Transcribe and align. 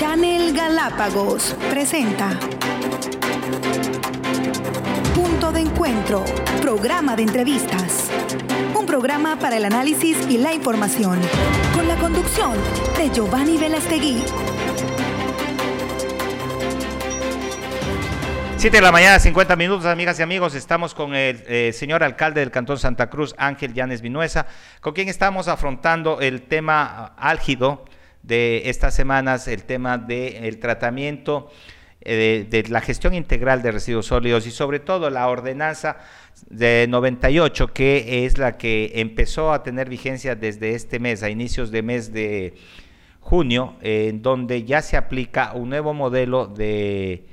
Channel 0.00 0.54
Galápagos 0.54 1.54
presenta 1.68 2.30
Punto 5.14 5.52
de 5.52 5.60
Encuentro, 5.60 6.24
programa 6.62 7.16
de 7.16 7.24
entrevistas. 7.24 8.10
Un 8.74 8.86
programa 8.86 9.38
para 9.38 9.58
el 9.58 9.66
análisis 9.66 10.16
y 10.30 10.38
la 10.38 10.54
información, 10.54 11.20
con 11.74 11.86
la 11.86 11.96
conducción 11.96 12.52
de 12.96 13.10
Giovanni 13.10 13.58
Velastegui. 13.58 14.24
7 18.56 18.74
de 18.74 18.82
la 18.82 18.92
mañana, 18.92 19.18
50 19.18 19.54
minutos, 19.56 19.84
amigas 19.84 20.18
y 20.18 20.22
amigos. 20.22 20.54
Estamos 20.54 20.94
con 20.94 21.14
el 21.14 21.44
eh, 21.46 21.74
señor 21.74 22.02
alcalde 22.02 22.40
del 22.40 22.50
Cantón 22.50 22.78
Santa 22.78 23.10
Cruz, 23.10 23.34
Ángel 23.36 23.74
Llanes 23.74 24.00
Vinuesa, 24.00 24.46
con 24.80 24.94
quien 24.94 25.10
estamos 25.10 25.46
afrontando 25.46 26.22
el 26.22 26.40
tema 26.40 27.12
álgido 27.18 27.84
de 28.22 28.62
estas 28.70 28.94
semanas, 28.94 29.48
el 29.48 29.64
tema 29.64 29.98
del 29.98 30.58
tratamiento, 30.58 31.50
eh, 32.02 32.46
de, 32.48 32.62
de, 32.62 32.68
la 32.68 32.80
gestión 32.80 33.14
integral 33.14 33.62
de 33.62 33.72
residuos 33.72 34.06
sólidos 34.06 34.46
y 34.46 34.50
sobre 34.50 34.80
todo 34.80 35.10
la 35.10 35.28
ordenanza 35.28 35.98
de 36.48 36.86
98, 36.88 37.72
que 37.74 38.24
es 38.24 38.38
la 38.38 38.56
que 38.56 38.92
empezó 38.94 39.52
a 39.52 39.62
tener 39.62 39.88
vigencia 39.88 40.34
desde 40.34 40.74
este 40.74 40.98
mes, 40.98 41.22
a 41.22 41.30
inicios 41.30 41.70
de 41.70 41.82
mes 41.82 42.12
de 42.12 42.54
junio, 43.20 43.76
en 43.82 44.22
donde 44.22 44.64
ya 44.64 44.82
se 44.82 44.96
aplica 44.96 45.52
un 45.52 45.68
nuevo 45.68 45.92
modelo 45.94 46.46
de 46.46 47.26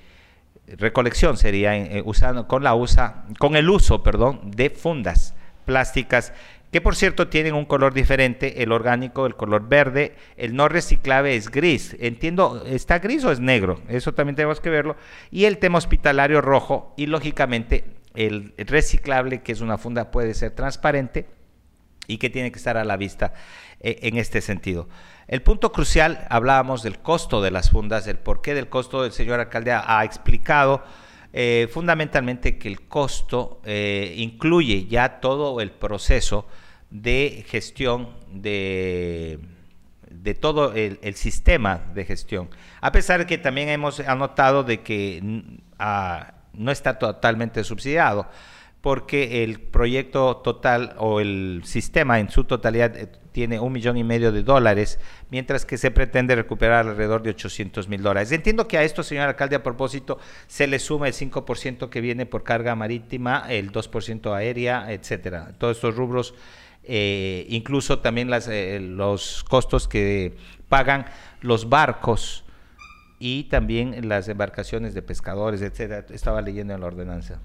recolección 0.67 1.37
sería 1.37 1.77
eh, 1.77 2.03
usando 2.05 2.47
con 2.47 2.63
la 2.63 2.75
usa 2.75 3.25
con 3.39 3.55
el 3.55 3.69
uso, 3.69 4.03
perdón, 4.03 4.51
de 4.51 4.69
fundas 4.69 5.33
plásticas 5.65 6.33
que 6.71 6.81
por 6.81 6.95
cierto 6.95 7.27
tienen 7.27 7.53
un 7.53 7.65
color 7.65 7.93
diferente, 7.93 8.63
el 8.63 8.71
orgánico, 8.71 9.25
el 9.25 9.35
color 9.35 9.67
verde, 9.69 10.15
el 10.35 10.55
no 10.55 10.67
reciclable 10.67 11.35
es 11.35 11.49
gris. 11.49 11.95
Entiendo, 11.99 12.63
¿está 12.65 12.99
gris 12.99 13.23
o 13.23 13.31
es 13.31 13.39
negro? 13.39 13.81
Eso 13.87 14.13
también 14.13 14.35
tenemos 14.35 14.59
que 14.59 14.69
verlo. 14.69 14.97
Y 15.31 15.45
el 15.45 15.57
tema 15.57 15.77
hospitalario 15.77 16.41
rojo 16.41 16.93
y 16.97 17.05
lógicamente 17.05 17.85
el 18.15 18.53
reciclable, 18.57 19.41
que 19.41 19.51
es 19.51 19.61
una 19.61 19.77
funda, 19.77 20.11
puede 20.11 20.33
ser 20.33 20.51
transparente 20.51 21.27
y 22.07 22.17
que 22.17 22.29
tiene 22.29 22.51
que 22.51 22.57
estar 22.57 22.77
a 22.77 22.83
la 22.83 22.97
vista 22.97 23.33
eh, 23.79 23.99
en 24.03 24.17
este 24.17 24.41
sentido. 24.41 24.89
El 25.27 25.41
punto 25.41 25.71
crucial, 25.71 26.25
hablábamos 26.29 26.83
del 26.83 26.99
costo 26.99 27.41
de 27.41 27.51
las 27.51 27.69
fundas, 27.69 28.07
el 28.07 28.17
porqué 28.17 28.53
del 28.53 28.69
costo, 28.69 29.05
el 29.05 29.11
señor 29.11 29.39
alcalde 29.39 29.71
ha, 29.73 30.03
explicado 30.03 30.83
eh, 31.33 31.67
fundamentalmente 31.71 32.57
que 32.57 32.69
el 32.69 32.87
costo 32.87 33.61
eh, 33.65 34.15
incluye 34.17 34.87
ya 34.87 35.19
todo 35.19 35.59
el 35.59 35.71
proceso 35.71 36.47
de 36.89 37.45
gestión 37.47 38.09
de, 38.31 39.39
de 40.09 40.33
todo 40.33 40.73
el, 40.73 41.15
sistema 41.15 41.83
de 41.93 42.05
gestión. 42.05 42.49
A 42.81 42.91
pesar 42.91 43.25
que 43.27 43.37
también 43.37 43.69
hemos 43.69 43.99
anotado 43.99 44.63
de 44.63 44.81
que 44.81 45.21
no 46.53 46.71
está 46.71 46.99
totalmente 46.99 47.63
subsidiado 47.63 48.27
porque 48.81 49.43
el 49.43 49.59
proyecto 49.59 50.37
total 50.37 50.95
o 50.97 51.19
el 51.19 51.61
sistema 51.65 52.19
en 52.19 52.29
su 52.29 52.43
totalidad 52.43 52.95
eh, 52.95 53.09
tiene 53.31 53.59
un 53.59 53.73
millón 53.73 53.97
y 53.97 54.03
medio 54.03 54.31
de 54.31 54.43
dólares, 54.43 54.99
mientras 55.29 55.65
que 55.65 55.77
se 55.77 55.91
pretende 55.91 56.35
recuperar 56.35 56.87
alrededor 56.87 57.21
de 57.21 57.31
800 57.31 57.87
mil 57.87 58.01
dólares. 58.01 58.31
Entiendo 58.31 58.67
que 58.67 58.77
a 58.77 58.83
esto, 58.83 59.03
señor 59.03 59.27
alcalde, 59.27 59.55
a 59.55 59.61
propósito, 59.63 60.19
se 60.47 60.67
le 60.67 60.79
suma 60.79 61.07
el 61.07 61.13
5% 61.13 61.89
que 61.89 62.01
viene 62.01 62.25
por 62.25 62.43
carga 62.43 62.75
marítima, 62.75 63.45
el 63.49 63.71
2% 63.71 64.33
aérea, 64.33 64.91
etcétera. 64.91 65.51
Todos 65.57 65.77
estos 65.77 65.95
rubros, 65.95 66.33
eh, 66.87 67.45
incluso 67.49 67.99
también 67.99 68.29
las, 68.29 68.47
eh, 68.47 68.79
los 68.79 69.43
costos 69.43 69.87
que 69.87 70.37
pagan 70.69 71.05
los 71.41 71.69
barcos 71.69 72.45
y 73.19 73.43
también 73.45 74.07
las 74.07 74.27
embarcaciones 74.29 74.93
de 74.93 75.01
pescadores, 75.01 75.61
etcétera. 75.61 76.05
Estaba 76.09 76.41
leyendo 76.41 76.73
en 76.73 76.81
la 76.81 76.87
ordenanza. 76.87 77.39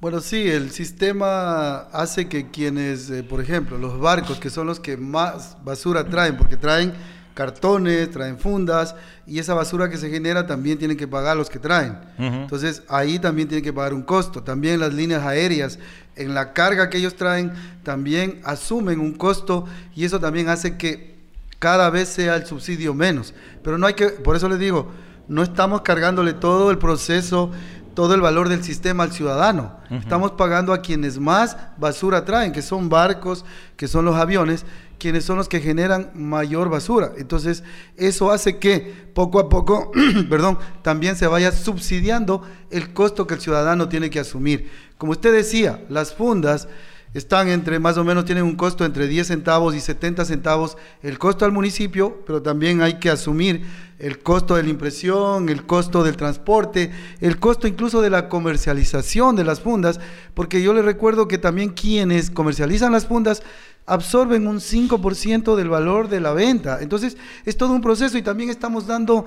Bueno, 0.00 0.20
sí, 0.20 0.48
el 0.48 0.70
sistema 0.70 1.80
hace 1.92 2.28
que 2.28 2.50
quienes, 2.50 3.10
eh, 3.10 3.24
por 3.24 3.40
ejemplo, 3.40 3.78
los 3.78 3.98
barcos, 3.98 4.38
que 4.38 4.48
son 4.48 4.66
los 4.66 4.80
que 4.80 4.96
más 4.96 5.56
basura 5.64 6.04
traen, 6.04 6.36
porque 6.36 6.56
traen 6.56 6.94
cartones, 7.38 8.10
traen 8.10 8.36
fundas, 8.36 8.96
y 9.24 9.38
esa 9.38 9.54
basura 9.54 9.88
que 9.88 9.96
se 9.96 10.10
genera 10.10 10.48
también 10.48 10.76
tienen 10.76 10.96
que 10.96 11.06
pagar 11.06 11.36
los 11.36 11.48
que 11.48 11.60
traen. 11.60 11.96
Entonces, 12.18 12.82
ahí 12.88 13.20
también 13.20 13.46
tienen 13.46 13.62
que 13.62 13.72
pagar 13.72 13.94
un 13.94 14.02
costo. 14.02 14.42
También 14.42 14.80
las 14.80 14.92
líneas 14.92 15.22
aéreas, 15.24 15.78
en 16.16 16.34
la 16.34 16.52
carga 16.52 16.90
que 16.90 16.98
ellos 16.98 17.14
traen, 17.14 17.52
también 17.84 18.40
asumen 18.42 18.98
un 18.98 19.14
costo, 19.14 19.66
y 19.94 20.04
eso 20.04 20.18
también 20.18 20.48
hace 20.48 20.76
que 20.76 21.14
cada 21.60 21.90
vez 21.90 22.08
sea 22.08 22.34
el 22.34 22.44
subsidio 22.44 22.92
menos. 22.92 23.34
Pero 23.62 23.78
no 23.78 23.86
hay 23.86 23.94
que, 23.94 24.08
por 24.08 24.34
eso 24.34 24.48
les 24.48 24.58
digo, 24.58 24.90
no 25.28 25.44
estamos 25.44 25.82
cargándole 25.82 26.32
todo 26.32 26.72
el 26.72 26.78
proceso 26.78 27.52
todo 27.98 28.14
el 28.14 28.20
valor 28.20 28.48
del 28.48 28.62
sistema 28.62 29.02
al 29.02 29.10
ciudadano. 29.10 29.72
Estamos 29.90 30.30
pagando 30.30 30.72
a 30.72 30.82
quienes 30.82 31.18
más 31.18 31.56
basura 31.78 32.24
traen, 32.24 32.52
que 32.52 32.62
son 32.62 32.88
barcos, 32.88 33.44
que 33.76 33.88
son 33.88 34.04
los 34.04 34.14
aviones, 34.14 34.64
quienes 35.00 35.24
son 35.24 35.36
los 35.36 35.48
que 35.48 35.58
generan 35.58 36.12
mayor 36.14 36.68
basura. 36.68 37.10
Entonces, 37.18 37.64
eso 37.96 38.30
hace 38.30 38.58
que 38.58 39.10
poco 39.14 39.40
a 39.40 39.48
poco, 39.48 39.90
perdón, 40.30 40.60
también 40.82 41.16
se 41.16 41.26
vaya 41.26 41.50
subsidiando 41.50 42.42
el 42.70 42.92
costo 42.92 43.26
que 43.26 43.34
el 43.34 43.40
ciudadano 43.40 43.88
tiene 43.88 44.10
que 44.10 44.20
asumir. 44.20 44.70
Como 44.96 45.10
usted 45.10 45.32
decía, 45.32 45.84
las 45.88 46.14
fundas 46.14 46.68
están 47.18 47.48
entre 47.48 47.78
más 47.78 47.98
o 47.98 48.04
menos 48.04 48.24
tienen 48.24 48.44
un 48.44 48.54
costo 48.54 48.84
entre 48.84 49.08
10 49.08 49.26
centavos 49.26 49.74
y 49.74 49.80
70 49.80 50.24
centavos 50.24 50.76
el 51.02 51.18
costo 51.18 51.44
al 51.44 51.52
municipio, 51.52 52.22
pero 52.26 52.42
también 52.42 52.80
hay 52.80 52.98
que 52.98 53.10
asumir 53.10 53.62
el 53.98 54.20
costo 54.20 54.54
de 54.54 54.62
la 54.62 54.68
impresión, 54.68 55.48
el 55.48 55.66
costo 55.66 56.04
del 56.04 56.16
transporte, 56.16 56.92
el 57.20 57.38
costo 57.40 57.66
incluso 57.66 58.00
de 58.00 58.10
la 58.10 58.28
comercialización 58.28 59.34
de 59.34 59.44
las 59.44 59.60
fundas, 59.60 59.98
porque 60.34 60.62
yo 60.62 60.72
le 60.72 60.82
recuerdo 60.82 61.26
que 61.26 61.38
también 61.38 61.70
quienes 61.70 62.30
comercializan 62.30 62.92
las 62.92 63.06
fundas 63.06 63.42
absorben 63.84 64.46
un 64.46 64.58
5% 64.58 65.56
del 65.56 65.68
valor 65.68 66.08
de 66.08 66.20
la 66.20 66.32
venta. 66.32 66.78
Entonces, 66.80 67.16
es 67.44 67.56
todo 67.56 67.72
un 67.72 67.80
proceso 67.80 68.16
y 68.16 68.22
también 68.22 68.50
estamos 68.50 68.86
dando 68.86 69.26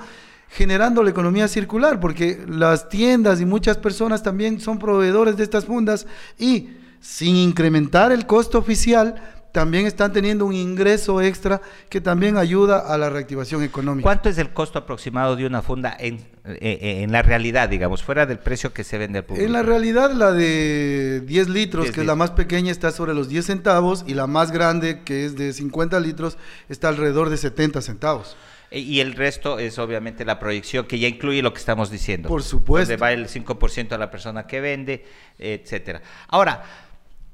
generando 0.50 1.02
la 1.04 1.10
economía 1.10 1.48
circular, 1.48 2.00
porque 2.00 2.44
las 2.48 2.90
tiendas 2.90 3.42
y 3.42 3.46
muchas 3.46 3.78
personas 3.78 4.22
también 4.22 4.60
son 4.60 4.80
proveedores 4.80 5.36
de 5.38 5.44
estas 5.44 5.66
fundas 5.66 6.06
y 6.38 6.70
sin 7.02 7.36
incrementar 7.36 8.12
el 8.12 8.26
costo 8.26 8.58
oficial, 8.60 9.16
también 9.52 9.86
están 9.86 10.14
teniendo 10.14 10.46
un 10.46 10.54
ingreso 10.54 11.22
extra 11.22 11.62
que 11.90 12.00
también 12.00 12.38
ayuda 12.38 12.80
a 12.80 12.98
la 12.98 13.10
reactivación 13.10 13.64
económica. 13.64 14.04
¿Cuánto 14.04 14.30
es 14.30 14.38
el 14.38 14.52
costo 14.54 14.80
aproximado 14.80 15.36
de 15.36 15.46
una 15.46 15.62
funda 15.62 15.96
en, 16.00 16.20
eh, 16.46 16.58
eh, 16.62 17.04
en 17.04 17.12
la 17.12 17.22
realidad, 17.22 17.68
digamos, 17.68 18.02
fuera 18.02 18.26
del 18.26 18.40
precio 18.40 18.74
que 18.74 18.84
se 18.84 18.98
vende 18.98 19.20
al 19.20 19.26
público? 19.26 19.46
En 19.46 19.52
la 19.52 19.64
realidad, 19.64 20.12
la 20.12 20.32
de 20.32 21.22
10 21.26 21.50
litros, 21.50 21.84
10 21.84 21.96
que 21.96 22.02
litros. 22.02 22.04
es 22.04 22.08
la 22.08 22.16
más 22.16 22.32
pequeña, 22.32 22.72
está 22.72 22.92
sobre 22.92 23.14
los 23.14 23.28
10 23.28 23.46
centavos 23.46 24.06
y 24.08 24.14
la 24.14 24.28
más 24.28 24.52
grande, 24.52 25.02
que 25.04 25.26
es 25.26 25.36
de 25.36 25.52
50 25.52 26.00
litros, 26.00 26.38
está 26.70 26.88
alrededor 26.88 27.30
de 27.30 27.38
70 27.38 27.82
centavos. 27.82 28.38
E, 28.70 28.80
y 28.80 29.02
el 29.02 29.14
resto 29.14 29.60
es 29.60 29.78
obviamente 29.80 30.24
la 30.24 30.40
proyección 30.40 30.86
que 30.88 30.98
ya 30.98 31.10
incluye 31.10 31.42
lo 31.42 31.52
que 31.52 31.60
estamos 31.60 31.92
diciendo. 31.92 32.30
Por 32.30 32.44
supuesto. 32.44 32.94
Donde 32.94 33.02
va 33.02 33.12
el 33.12 33.28
5% 33.28 33.92
a 33.92 33.98
la 33.98 34.10
persona 34.10 34.48
que 34.48 34.62
vende, 34.62 35.04
etcétera. 35.38 36.02
Ahora, 36.30 36.64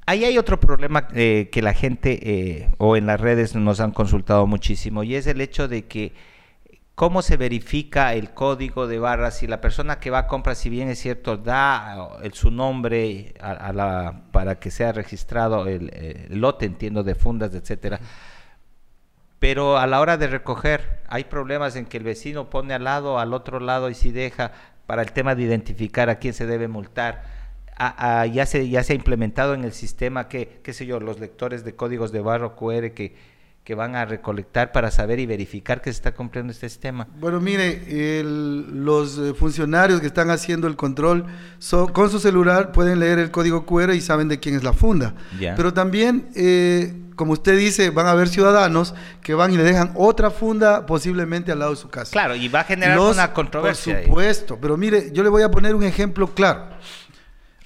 Ahí 0.10 0.24
hay 0.24 0.38
otro 0.38 0.58
problema 0.58 1.10
eh, 1.14 1.50
que 1.52 1.62
la 1.62 1.74
gente 1.74 2.20
eh, 2.22 2.70
o 2.78 2.96
en 2.96 3.08
las 3.08 3.20
redes 3.20 3.56
nos 3.56 3.82
han 3.82 3.92
consultado 3.92 4.48
muchísimo 4.48 5.04
y 5.04 5.16
es 5.16 5.28
el 5.28 5.42
hecho 5.42 5.68
de 5.68 5.86
que 5.86 6.14
cómo 6.96 7.22
se 7.22 7.36
verifica 7.36 8.14
el 8.14 8.34
código 8.34 8.88
de 8.88 9.00
barras 9.00 9.40
si 9.40 9.48
la 9.48 9.60
persona 9.60 10.00
que 10.00 10.10
va 10.10 10.20
a 10.20 10.28
comprar, 10.28 10.56
si 10.56 10.70
bien 10.70 10.88
es 10.88 11.00
cierto, 11.00 11.36
da 11.36 12.20
el, 12.24 12.32
su 12.34 12.52
nombre 12.52 13.34
para 14.32 14.60
que 14.62 14.72
sea 14.72 14.94
registrado 14.94 15.68
el, 15.68 15.94
el, 15.94 16.40
lote, 16.40 16.66
entiendo, 16.66 17.04
de 17.04 17.14
fundas, 17.14 17.54
etcétera. 17.54 18.00
Pero 19.40 19.78
a 19.78 19.88
la 19.88 20.00
hora 20.00 20.16
de 20.16 20.28
recoger 20.28 21.02
hay 21.10 21.26
problemas 21.26 21.76
en 21.76 21.86
que 21.86 21.98
el 21.98 22.06
vecino 22.06 22.50
pone 22.50 22.74
al 22.74 22.86
lado, 22.86 23.20
al 23.20 23.34
otro 23.34 23.60
lado 23.60 23.90
y 23.90 23.94
si 23.94 24.14
deja 24.14 24.54
para 24.86 25.02
el 25.02 25.12
tema 25.12 25.36
de 25.36 25.44
identificar 25.44 26.10
a 26.10 26.18
quién 26.18 26.34
se 26.34 26.46
debe 26.46 26.70
multar 26.70 27.36
a, 27.78 28.22
a, 28.22 28.26
ya, 28.26 28.46
se, 28.46 28.68
ya 28.70 28.84
se 28.84 28.94
ha 28.94 28.96
implementado 28.96 29.54
en 29.54 29.64
el 29.64 29.72
sistema, 29.72 30.28
que, 30.28 30.60
qué 30.64 30.74
sé 30.74 30.86
yo, 30.86 31.00
los 31.00 31.20
lectores 31.20 31.64
de 31.64 31.76
códigos 31.76 32.12
de 32.12 32.22
barro 32.22 32.56
QR 32.56 32.92
que, 32.92 33.16
que 33.68 33.76
van 33.76 33.96
a 33.96 34.06
recolectar 34.06 34.72
para 34.72 34.92
saber 34.92 35.20
y 35.20 35.26
verificar 35.26 35.82
que 35.82 35.92
se 35.92 35.98
está 35.98 36.14
cumpliendo 36.14 36.52
este 36.54 36.70
sistema? 36.70 37.06
Bueno, 37.20 37.42
mire, 37.42 38.20
el, 38.20 38.86
los 38.86 39.18
eh, 39.18 39.34
funcionarios 39.34 40.00
que 40.00 40.08
están 40.08 40.30
haciendo 40.30 40.68
el 40.68 40.78
control 40.78 41.26
so, 41.60 41.92
con 41.92 42.10
su 42.10 42.20
celular 42.20 42.72
pueden 42.72 43.02
leer 43.02 43.20
el 43.20 43.30
código 43.30 43.66
QR 43.66 43.94
y 43.94 44.00
saben 44.00 44.30
de 44.30 44.40
quién 44.40 44.56
es 44.56 44.64
la 44.64 44.72
funda. 44.72 45.16
Pero 45.38 45.74
también, 45.74 46.30
eh, 46.34 46.94
como 47.18 47.34
usted 47.34 47.58
dice, 47.58 47.90
van 47.90 48.08
a 48.08 48.12
haber 48.12 48.30
ciudadanos 48.30 48.96
que 49.22 49.34
van 49.34 49.52
y 49.52 49.58
le 49.58 49.64
dejan 49.64 49.92
otra 49.96 50.32
funda 50.32 50.86
posiblemente 50.86 51.52
al 51.52 51.60
lado 51.60 51.72
de 51.72 51.78
su 51.78 51.90
casa. 51.90 52.10
Claro, 52.14 52.36
y 52.36 52.48
va 52.48 52.62
a 52.62 52.64
generar 52.64 52.96
los, 52.96 53.16
una 53.18 53.34
controversia. 53.34 53.96
Por 53.96 54.06
supuesto, 54.06 54.54
ahí. 54.54 54.60
pero 54.62 54.78
mire, 54.78 55.12
yo 55.12 55.24
le 55.24 55.30
voy 55.30 55.44
a 55.44 55.52
poner 55.52 55.76
un 55.76 55.84
ejemplo 55.84 56.34
claro. 56.34 56.70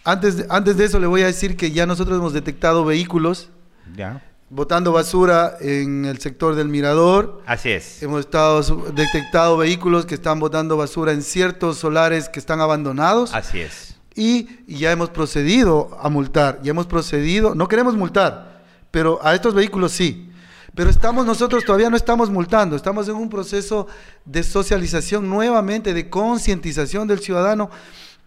Antes 0.04 0.38
de, 0.38 0.46
antes 0.50 0.78
de 0.78 0.86
eso 0.86 1.00
le 1.00 1.08
voy 1.08 1.22
a 1.22 1.28
decir 1.28 1.56
que 1.56 1.72
ya 1.72 1.86
nosotros 1.86 2.18
hemos 2.18 2.34
detectado 2.34 2.84
vehículos 2.84 3.50
ya. 3.96 4.24
botando 4.50 4.92
basura 4.92 5.58
en 5.62 6.06
el 6.06 6.18
sector 6.20 6.56
del 6.56 6.70
Mirador. 6.70 7.44
Así 7.46 7.70
es. 7.70 8.02
Hemos 8.02 8.22
estado 8.22 8.62
detectado 8.94 9.58
vehículos 9.58 10.08
que 10.08 10.16
están 10.16 10.40
botando 10.40 10.76
basura 10.76 11.12
en 11.12 11.22
ciertos 11.22 11.78
solares 11.78 12.30
que 12.30 12.40
están 12.40 12.62
abandonados. 12.62 13.34
Así 13.34 13.60
es. 13.60 13.96
Y, 14.16 14.50
ya 14.68 14.92
hemos 14.92 15.10
procedido 15.10 15.98
a 16.02 16.10
multar, 16.10 16.60
ya 16.64 16.72
hemos 16.72 16.88
procedido, 16.88 17.56
no 17.56 17.68
queremos 17.68 17.96
multar, 17.96 18.62
pero 18.90 19.20
a 19.24 19.36
estos 19.36 19.54
vehículos 19.54 19.92
sí. 19.92 20.30
Pero 20.74 20.90
estamos 20.90 21.26
nosotros 21.26 21.64
todavía 21.66 21.90
no 21.90 21.98
estamos 21.98 22.30
multando, 22.30 22.76
estamos 22.76 23.08
en 23.08 23.16
un 23.16 23.30
proceso 23.30 23.88
de 24.26 24.42
socialización 24.42 25.30
nuevamente, 25.30 25.94
de 25.94 26.10
concientización 26.10 27.08
del 27.08 27.20
ciudadano 27.20 27.70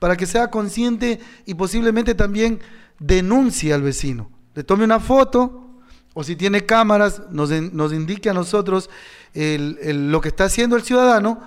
para 0.04 0.18
que 0.18 0.26
sea 0.26 0.50
consciente 0.50 1.18
y 1.46 1.54
posiblemente 1.54 2.14
también 2.14 2.60
denuncie 2.98 3.72
al 3.72 3.80
vecino. 3.80 4.30
Le 4.54 4.62
tome 4.62 4.84
una 4.84 5.00
foto 5.00 5.80
o 6.12 6.22
si 6.22 6.36
tiene 6.36 6.66
cámaras, 6.66 7.22
nos, 7.30 7.48
nos 7.48 7.90
indique 7.90 8.28
a 8.28 8.34
nosotros 8.34 8.90
lo 9.32 10.20
que 10.20 10.28
está 10.28 10.44
haciendo 10.44 10.76
el 10.76 10.82
ciudadano 10.82 11.40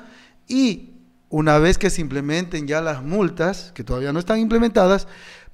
y 0.48 0.96
una 1.30 1.60
vez 1.60 1.78
que 1.78 1.92
se 1.92 2.02
implementen 2.02 2.66
ya 2.66 2.82
las 2.82 3.04
multas, 3.04 3.74
que 3.76 3.84
todavía 3.84 4.12
no 4.12 4.18
están 4.18 4.40
implementadas, 4.40 5.08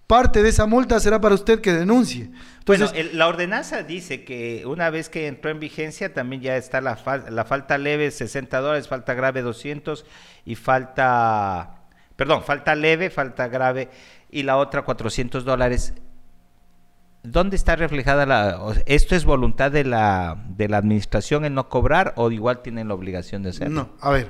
parte 0.07 0.43
de 0.43 0.49
esa 0.49 0.65
multa 0.65 0.97
será 0.99 1.19
para 1.19 1.35
usted 1.35 1.59
que 1.59 1.73
denuncie. 1.73 2.29
bueno, 2.65 2.89
la 3.13 3.27
ordenanza 3.27 3.83
dice 3.83 4.23
que 4.23 4.63
una 4.65 4.89
vez 4.89 5.09
que 5.09 5.27
entró 5.27 5.51
en 5.51 5.59
vigencia 5.59 6.13
también 6.13 6.41
ya 6.41 6.55
está 6.55 6.79
la, 6.79 6.97
la 7.29 7.43
falta 7.43 7.77
leve 7.77 8.11
60 8.11 8.61
dólares, 8.61 8.87
falta 8.87 9.13
grave 9.13 9.41
200 9.41 10.05
y 10.45 10.55
falta, 10.55 11.82
perdón, 12.15 12.43
falta 12.43 12.75
leve, 12.75 13.09
falta 13.09 13.47
grave 13.47 13.89
y 14.29 14.43
la 14.43 14.57
otra 14.57 14.83
400 14.83 15.45
dólares. 15.45 15.93
¿Dónde 17.23 17.55
está 17.55 17.75
reflejada 17.75 18.25
la... 18.25 18.73
¿Esto 18.85 19.15
es 19.15 19.23
voluntad 19.23 19.71
de 19.71 19.85
la, 19.85 20.43
de 20.49 20.67
la 20.67 20.77
administración 20.77 21.45
en 21.45 21.53
no 21.53 21.69
cobrar 21.69 22.13
o 22.17 22.29
igual 22.31 22.61
tienen 22.61 22.89
la 22.89 22.95
obligación 22.95 23.43
de 23.43 23.51
hacerlo? 23.51 23.73
No, 23.73 23.89
a 24.01 24.11
ver, 24.11 24.27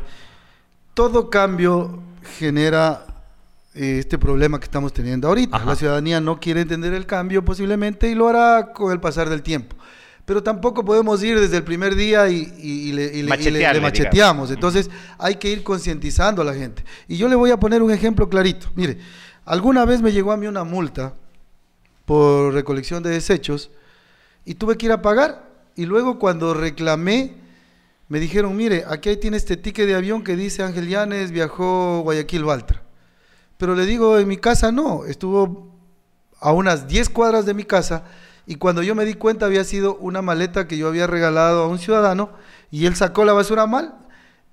todo 0.94 1.32
cambio 1.32 2.04
genera 2.38 3.06
eh, 3.74 3.98
este 3.98 4.20
problema 4.20 4.60
que 4.60 4.66
estamos 4.66 4.94
teniendo 4.94 5.28
ahorita. 5.28 5.66
La 5.66 5.76
ciudadanía 5.76 6.22
no 6.22 6.40
quiere 6.40 6.62
entender 6.62 6.94
el 6.94 7.08
cambio 7.08 7.44
posiblemente 7.44 8.10
y 8.10 8.16
lo 8.16 8.28
hará 8.28 8.74
con 8.74 8.92
el 8.92 9.00
pasar 9.00 9.30
del 9.30 9.42
tiempo. 9.42 9.76
Pero 10.26 10.42
tampoco 10.42 10.86
podemos 10.86 11.22
ir 11.22 11.40
desde 11.40 11.58
el 11.58 11.64
primer 11.64 11.96
día 11.96 12.30
y, 12.30 12.92
le, 12.94 13.24
macheteamos. 13.80 14.52
Entonces 14.52 14.90
hay 15.18 15.36
que 15.36 15.50
ir 15.50 15.64
concientizando 15.64 16.42
a 16.42 16.46
la 16.46 16.54
gente. 16.54 16.86
Y 17.08 17.18
yo 17.18 17.28
le 17.28 17.36
voy 17.36 17.52
a 17.52 17.60
poner 17.60 17.82
un 17.82 17.92
ejemplo 17.92 18.30
clarito. 18.30 18.68
Mire, 18.76 19.00
alguna 19.44 19.84
vez 19.84 20.02
me 20.02 20.14
llegó 20.14 20.32
a 20.32 20.38
mí 20.38 20.48
una 20.48 20.64
multa 20.64 21.14
por 22.06 22.54
recolección 22.54 23.04
de 23.04 23.10
desechos 23.10 23.70
y 24.46 24.56
tuve 24.56 24.78
que 24.78 24.86
ir 24.86 24.92
a 24.94 25.02
pagar. 25.02 25.52
Y 25.76 25.86
luego 25.86 26.20
cuando 26.20 26.54
reclamé, 26.54 27.34
me 28.08 28.20
dijeron, 28.20 28.56
mire, 28.56 28.86
aquí 28.88 29.18
tiene 29.18 29.36
este 29.38 29.58
ticket 29.58 29.88
de 29.88 29.96
avión 29.96 30.24
que 30.24 30.38
dice 30.38 30.64
Ángel 30.64 30.88
Llanes 30.88 31.32
viajó 31.32 32.02
Guayaquil-Baltra. 32.04 32.82
Pero 33.58 33.76
le 33.76 33.86
digo, 33.86 34.20
en 34.20 34.28
mi 34.28 34.38
casa 34.38 34.72
no, 34.72 35.04
estuvo 35.06 35.70
a 36.40 36.52
unas 36.54 36.88
10 36.88 37.10
cuadras 37.10 37.46
de 37.46 37.54
mi 37.54 37.64
casa 37.64 38.06
y 38.46 38.56
cuando 38.56 38.84
yo 38.84 38.96
me 38.96 39.06
di 39.06 39.14
cuenta 39.14 39.46
había 39.46 39.64
sido 39.64 39.96
una 39.98 40.22
maleta 40.22 40.68
que 40.68 40.78
yo 40.78 40.88
había 40.88 41.08
regalado 41.08 41.64
a 41.64 41.68
un 41.68 41.80
ciudadano 41.80 42.32
y 42.72 42.86
él 42.86 42.96
sacó 42.96 43.26
la 43.26 43.34
basura 43.34 43.68
mal 43.68 43.96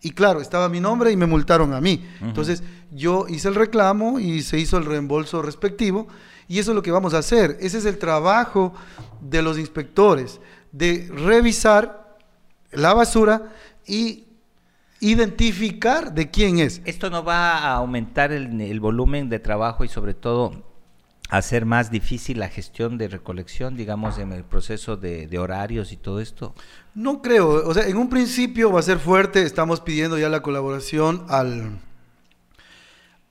y 0.02 0.12
claro, 0.12 0.40
estaba 0.40 0.68
mi 0.68 0.80
nombre 0.80 1.10
y 1.12 1.16
me 1.16 1.26
multaron 1.26 1.74
a 1.74 1.80
mí. 1.80 2.06
Entonces 2.22 2.62
yo 2.90 3.26
hice 3.28 3.48
el 3.48 3.54
reclamo 3.54 4.18
y 4.18 4.42
se 4.42 4.58
hizo 4.58 4.78
el 4.78 4.86
reembolso 4.86 5.42
respectivo 5.42 6.08
y 6.48 6.58
eso 6.58 6.70
es 6.70 6.74
lo 6.74 6.82
que 6.82 6.90
vamos 6.90 7.14
a 7.14 7.18
hacer. 7.18 7.58
Ese 7.60 7.78
es 7.78 7.84
el 7.84 7.98
trabajo 7.98 8.72
de 9.20 9.42
los 9.42 9.58
inspectores, 9.58 10.40
de 10.72 11.10
revisar 11.14 12.16
la 12.72 12.94
basura 12.94 13.52
y 13.86 14.24
identificar 15.00 16.12
de 16.14 16.30
quién 16.30 16.58
es. 16.58 16.80
Esto 16.84 17.10
no 17.10 17.24
va 17.24 17.58
a 17.58 17.72
aumentar 17.74 18.32
el, 18.32 18.80
volumen 18.80 19.28
de 19.28 19.38
trabajo 19.38 19.84
y 19.84 19.88
sobre 19.88 20.14
todo 20.14 20.69
hacer 21.30 21.64
más 21.64 21.90
difícil 21.90 22.40
la 22.40 22.48
gestión 22.48 22.98
de 22.98 23.08
recolección, 23.08 23.76
digamos, 23.76 24.18
en 24.18 24.32
el 24.32 24.44
proceso 24.44 24.96
de, 24.96 25.38
horarios 25.38 25.92
y 25.92 25.96
todo 25.96 26.20
esto? 26.20 26.54
No 26.94 27.22
creo, 27.22 27.66
o 27.66 27.72
sea, 27.72 27.86
en 27.86 27.96
un 27.96 28.10
principio 28.10 28.72
va 28.72 28.80
a 28.80 28.82
ser 28.82 28.98
fuerte, 28.98 29.42
estamos 29.42 29.80
pidiendo 29.80 30.18
ya 30.18 30.28
la 30.28 30.42
colaboración 30.42 31.24
al, 31.28 31.78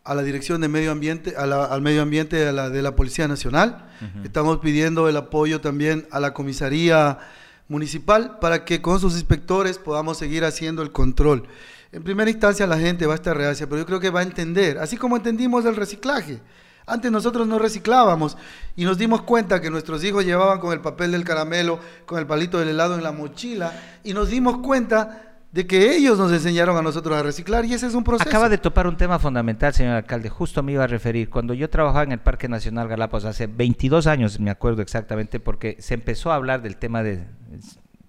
a 0.06 0.16
la 0.16 0.24
Dirección 0.24 0.62
de 0.62 0.70
Medio 0.70 0.92
Ambiente, 0.92 1.36
al 1.38 1.82
Medio 1.82 2.02
Ambiente 2.02 2.38
de 2.38 2.54
la, 2.54 2.70
de 2.70 2.82
la 2.82 2.96
Policía 2.96 3.28
Nacional, 3.28 3.90
estamos 4.24 4.60
pidiendo 4.60 5.10
el 5.10 5.18
apoyo 5.18 5.60
también 5.60 6.08
a 6.10 6.22
la 6.22 6.34
Comisaría 6.34 7.20
municipal 7.68 8.40
para 8.40 8.64
que 8.64 8.82
con 8.82 9.00
sus 9.00 9.14
inspectores 9.14 9.78
podamos 9.78 10.18
seguir 10.18 10.46
haciendo 10.46 10.82
el 10.82 10.92
control. 10.92 11.48
En 11.92 12.04
primera 12.04 12.30
instancia 12.30 12.66
la 12.66 12.80
gente 12.80 13.06
va 13.08 13.14
a 13.14 13.16
estar 13.16 13.36
reacia, 13.36 13.68
pero 13.68 13.80
yo 13.80 13.86
creo 13.86 14.00
que 14.00 14.10
va 14.10 14.22
a 14.22 14.24
entender, 14.24 14.78
así 14.78 14.96
como 14.96 15.18
entendimos 15.18 15.66
el 15.66 15.76
reciclaje. 15.76 16.40
Antes 16.90 17.12
nosotros 17.12 17.48
no 17.48 17.60
reciclábamos 17.60 18.38
y 18.76 18.86
nos 18.86 18.98
dimos 18.98 19.22
cuenta 19.22 19.62
que 19.62 19.70
nuestros 19.70 20.04
hijos 20.04 20.26
llevaban 20.26 20.60
con 20.60 20.74
el 20.74 20.82
papel 20.82 21.12
del 21.12 21.24
caramelo, 21.24 21.80
con 22.06 22.20
el 22.20 22.28
palito 22.28 22.60
del 22.60 22.70
helado 22.70 22.96
en 22.96 23.04
la 23.04 23.12
mochila 23.12 23.72
y 24.04 24.14
nos 24.14 24.30
dimos 24.30 24.58
cuenta 24.60 25.30
de 25.52 25.66
que 25.66 25.96
ellos 25.96 26.18
nos 26.18 26.32
enseñaron 26.32 26.78
a 26.78 26.82
nosotros 26.82 27.18
a 27.18 27.24
reciclar 27.24 27.66
y 27.66 27.74
ese 27.74 27.88
es 27.88 27.96
un 27.96 28.04
proceso. 28.04 28.30
Acaba 28.30 28.50
de 28.50 28.58
topar 28.58 28.88
un 28.88 28.98
tema 28.98 29.18
fundamental, 29.18 29.74
señor 29.74 29.96
alcalde, 29.96 30.30
justo 30.30 30.62
me 30.62 30.74
iba 30.74 30.84
a 30.84 30.88
referir. 30.88 31.30
Cuando 31.30 31.54
yo 31.54 31.70
trabajaba 31.70 32.04
en 32.04 32.12
el 32.12 32.20
Parque 32.20 32.48
Nacional 32.48 32.88
Galápagos 32.88 33.26
hace 33.26 33.48
22 33.48 34.06
años, 34.06 34.40
me 34.40 34.52
acuerdo 34.52 34.82
exactamente, 34.82 35.40
porque 35.40 35.78
se 35.80 35.96
empezó 35.96 36.32
a 36.32 36.36
hablar 36.36 36.62
del 36.62 36.78
tema 36.78 37.02
de, 37.02 37.26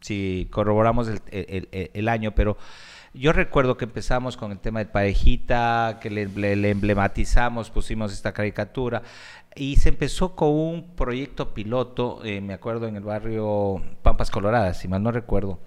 si 0.01 0.49
corroboramos 0.51 1.09
el, 1.31 2.09
año, 2.09 2.35
pero 2.35 2.59
yo 3.13 3.33
recuerdo 3.33 3.77
que 3.77 3.85
empezamos 3.85 4.37
con 4.37 4.53
el 4.53 4.61
tema 4.61 4.81
de 4.81 4.87
parejita, 4.87 5.99
que 6.01 6.11
le, 6.11 6.27
le, 6.27 6.71
emblematizamos, 6.71 7.71
pusimos 7.71 8.13
esta 8.13 8.33
caricatura, 8.33 9.03
y 9.57 9.77
se 9.77 9.89
empezó 9.89 10.37
con 10.37 10.51
un 10.51 10.95
proyecto 10.95 11.53
piloto, 11.53 12.25
eh, 12.25 12.41
me 12.41 12.55
acuerdo, 12.55 12.87
en 12.87 12.97
el 12.97 13.03
barrio 13.03 13.83
Pampas 14.03 14.31
Coloradas, 14.31 14.79
si 14.79 14.89
mal 14.89 15.03
no 15.03 15.11
recuerdo. 15.11 15.59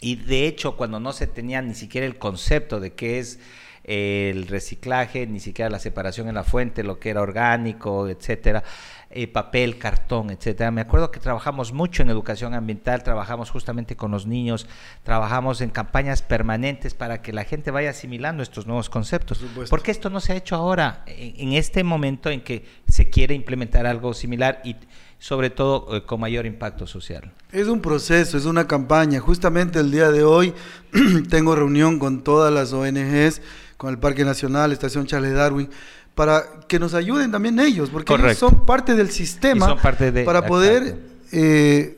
Y 0.00 0.16
de 0.16 0.46
hecho, 0.46 0.76
cuando 0.76 1.00
no 1.00 1.12
se 1.12 1.26
tenía 1.26 1.62
ni 1.62 1.74
siquiera 1.74 2.06
el 2.06 2.18
concepto 2.18 2.80
de 2.80 2.92
qué 2.92 3.18
es 3.18 3.40
el 3.84 4.46
reciclaje, 4.46 5.26
ni 5.26 5.40
siquiera 5.40 5.70
la 5.70 5.78
separación 5.78 6.28
en 6.28 6.34
la 6.34 6.44
fuente, 6.44 6.84
lo 6.84 7.00
que 7.00 7.08
era 7.08 7.22
orgánico, 7.22 8.06
etcétera, 8.08 8.62
eh, 9.10 9.26
papel, 9.26 9.78
cartón, 9.78 10.30
etcétera. 10.30 10.70
Me 10.70 10.80
acuerdo 10.80 11.10
que 11.10 11.20
trabajamos 11.20 11.72
mucho 11.72 12.02
en 12.02 12.10
educación 12.10 12.54
ambiental, 12.54 13.02
trabajamos 13.02 13.50
justamente 13.50 13.96
con 13.96 14.10
los 14.10 14.26
niños, 14.26 14.66
trabajamos 15.02 15.60
en 15.60 15.70
campañas 15.70 16.22
permanentes 16.22 16.94
para 16.94 17.22
que 17.22 17.32
la 17.32 17.44
gente 17.44 17.70
vaya 17.70 17.90
asimilando 17.90 18.42
estos 18.42 18.66
nuevos 18.66 18.90
conceptos. 18.90 19.44
Porque 19.70 19.90
esto 19.90 20.10
no 20.10 20.20
se 20.20 20.32
ha 20.32 20.36
hecho 20.36 20.56
ahora, 20.56 21.04
en, 21.06 21.48
en 21.48 21.52
este 21.54 21.84
momento 21.84 22.30
en 22.30 22.42
que 22.42 22.66
se 22.86 23.08
quiere 23.08 23.34
implementar 23.34 23.86
algo 23.86 24.12
similar 24.12 24.60
y 24.64 24.76
sobre 25.18 25.50
todo 25.50 25.96
eh, 25.96 26.04
con 26.04 26.20
mayor 26.20 26.46
impacto 26.46 26.86
social. 26.86 27.32
Es 27.50 27.66
un 27.66 27.80
proceso, 27.80 28.38
es 28.38 28.44
una 28.44 28.66
campaña. 28.66 29.20
Justamente 29.20 29.80
el 29.80 29.90
día 29.90 30.10
de 30.10 30.22
hoy 30.22 30.54
tengo 31.30 31.54
reunión 31.54 31.98
con 31.98 32.22
todas 32.22 32.52
las 32.52 32.72
ONGs, 32.72 33.42
con 33.76 33.90
el 33.90 33.98
Parque 33.98 34.24
Nacional, 34.24 34.72
Estación 34.72 35.06
Charles 35.06 35.34
Darwin, 35.34 35.70
para 36.18 36.42
que 36.66 36.80
nos 36.80 36.94
ayuden 36.94 37.30
también 37.30 37.60
ellos, 37.60 37.90
porque 37.90 38.12
ellos 38.12 38.36
son 38.36 38.66
parte 38.66 38.96
del 38.96 39.08
sistema 39.08 39.76
para 39.76 40.46
poder 40.46 40.96
eh, 41.30 41.96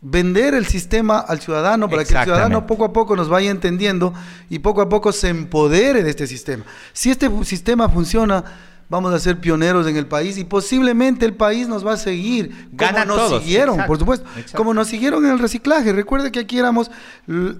vender 0.00 0.54
el 0.54 0.64
sistema 0.64 1.18
al 1.18 1.42
ciudadano, 1.42 1.90
para 1.90 2.06
que 2.06 2.14
el 2.14 2.24
ciudadano 2.24 2.66
poco 2.66 2.86
a 2.86 2.92
poco 2.94 3.14
nos 3.14 3.28
vaya 3.28 3.50
entendiendo 3.50 4.14
y 4.48 4.60
poco 4.60 4.80
a 4.80 4.88
poco 4.88 5.12
se 5.12 5.28
empodere 5.28 6.02
de 6.02 6.08
este 6.08 6.26
sistema. 6.26 6.64
Si 6.94 7.10
este 7.10 7.30
sistema 7.44 7.90
funciona, 7.90 8.44
vamos 8.88 9.12
a 9.12 9.18
ser 9.18 9.40
pioneros 9.40 9.86
en 9.86 9.96
el 9.96 10.06
país 10.06 10.38
y 10.38 10.44
posiblemente 10.44 11.24
el 11.26 11.34
país 11.34 11.68
nos 11.68 11.86
va 11.86 11.94
a 11.94 11.96
seguir 11.96 12.68
como 12.76 13.04
nos 13.04 13.42
siguieron, 13.42 13.78
por 13.86 13.98
supuesto, 13.98 14.26
como 14.54 14.74
nos 14.74 14.88
siguieron 14.88 15.24
en 15.24 15.32
el 15.32 15.38
reciclaje. 15.38 15.92
Recuerde 15.92 16.32
que 16.32 16.40
aquí 16.40 16.58
éramos 16.58 16.90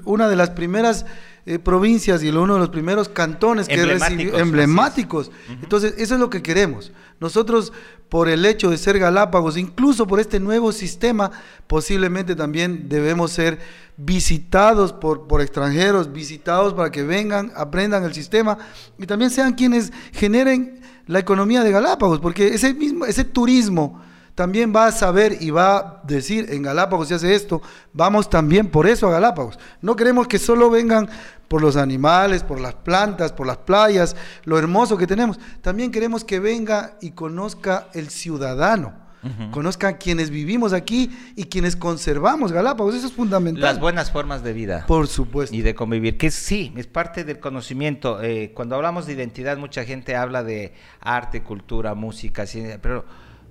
una 0.05 0.29
de 0.29 0.37
las 0.37 0.51
primeras 0.51 1.07
eh, 1.47 1.59
provincias 1.59 2.23
y 2.23 2.31
uno 2.31 2.55
de 2.55 2.61
los 2.61 2.71
primeros 2.71 3.11
cantones 3.11 3.69
que 3.69 3.75
emblemáticos. 3.75 4.41
emblemáticos. 4.41 5.31
Entonces, 5.49 5.95
eso 5.99 6.15
es 6.15 6.21
lo 6.21 6.31
que 6.31 6.43
queremos. 6.43 6.93
Nosotros, 7.21 7.73
por 8.09 8.29
el 8.29 8.45
hecho 8.45 8.71
de 8.71 8.79
ser 8.79 8.99
Galápagos, 8.99 9.57
incluso 9.57 10.07
por 10.07 10.21
este 10.21 10.41
nuevo 10.41 10.73
sistema, 10.73 11.31
posiblemente 11.67 12.35
también 12.35 12.89
debemos 12.89 13.33
ser 13.33 13.59
visitados 13.97 14.93
por, 14.93 15.27
por 15.27 15.41
extranjeros, 15.41 16.13
visitados 16.13 16.75
para 16.75 16.91
que 16.91 17.03
vengan, 17.03 17.53
aprendan 17.57 18.05
el 18.05 18.13
sistema 18.13 18.59
y 18.99 19.07
también 19.07 19.31
sean 19.31 19.55
quienes 19.55 19.93
generen 20.13 20.81
la 21.07 21.19
economía 21.19 21.63
de 21.63 21.71
Galápagos, 21.71 22.21
porque 22.21 22.49
ese 22.49 22.75
mismo, 22.75 23.05
ese 23.05 23.25
turismo 23.25 24.01
también 24.35 24.73
va 24.75 24.87
a 24.87 24.93
saber 24.93 25.39
y 25.41 25.51
va 25.51 25.77
a 25.77 26.01
decir, 26.05 26.47
en 26.51 26.63
Galápagos 26.63 27.09
se 27.09 27.15
hace 27.15 27.35
esto, 27.35 27.63
vamos 27.93 28.29
también 28.29 28.69
por 28.69 28.87
eso 28.87 29.07
a 29.07 29.13
Galápagos. 29.13 29.59
No 29.81 29.95
queremos 29.95 30.27
que 30.27 30.39
solo 30.39 30.71
vengan 30.71 31.09
por 31.47 31.63
los 31.63 31.77
animales, 31.77 32.43
por 32.43 32.61
las 32.61 32.75
plantas, 32.75 33.33
por 33.33 33.47
las 33.47 33.59
playas, 33.59 34.17
lo 34.45 34.59
hermoso 34.59 34.97
que 34.97 35.07
tenemos. 35.07 35.39
También 35.61 35.93
queremos 35.93 36.25
que 36.25 36.41
venga 36.41 36.97
y 37.01 37.13
conozca 37.13 37.89
el 37.95 38.11
ciudadano. 38.11 39.05
conozcan 39.53 39.95
quienes 39.95 40.29
vivimos 40.29 40.75
aquí 40.75 41.11
y 41.35 41.45
quienes 41.45 41.77
conservamos 41.77 42.53
Galápagos. 42.53 42.97
Eso 42.97 43.07
es 43.07 43.13
fundamental. 43.13 43.63
Las 43.63 43.81
buenas 43.81 44.11
formas 44.11 44.43
de 44.43 44.53
vida. 44.53 44.85
Por 44.87 45.07
supuesto. 45.07 45.55
Y 45.55 45.63
de 45.63 45.75
convivir, 45.75 46.19
que 46.19 46.31
sí, 46.31 46.75
es 46.77 46.89
parte 46.89 47.25
del 47.25 47.39
conocimiento. 47.39 48.21
Eh, 48.21 48.51
cuando 48.53 48.75
hablamos 48.75 49.07
de 49.07 49.13
identidad, 49.13 49.57
mucha 49.57 49.85
gente 49.85 50.17
habla 50.17 50.43
de 50.43 50.75
arte, 51.01 51.43
cultura, 51.43 51.95
música, 51.95 52.47
ciencia, 52.47 52.83
pero 52.83 53.07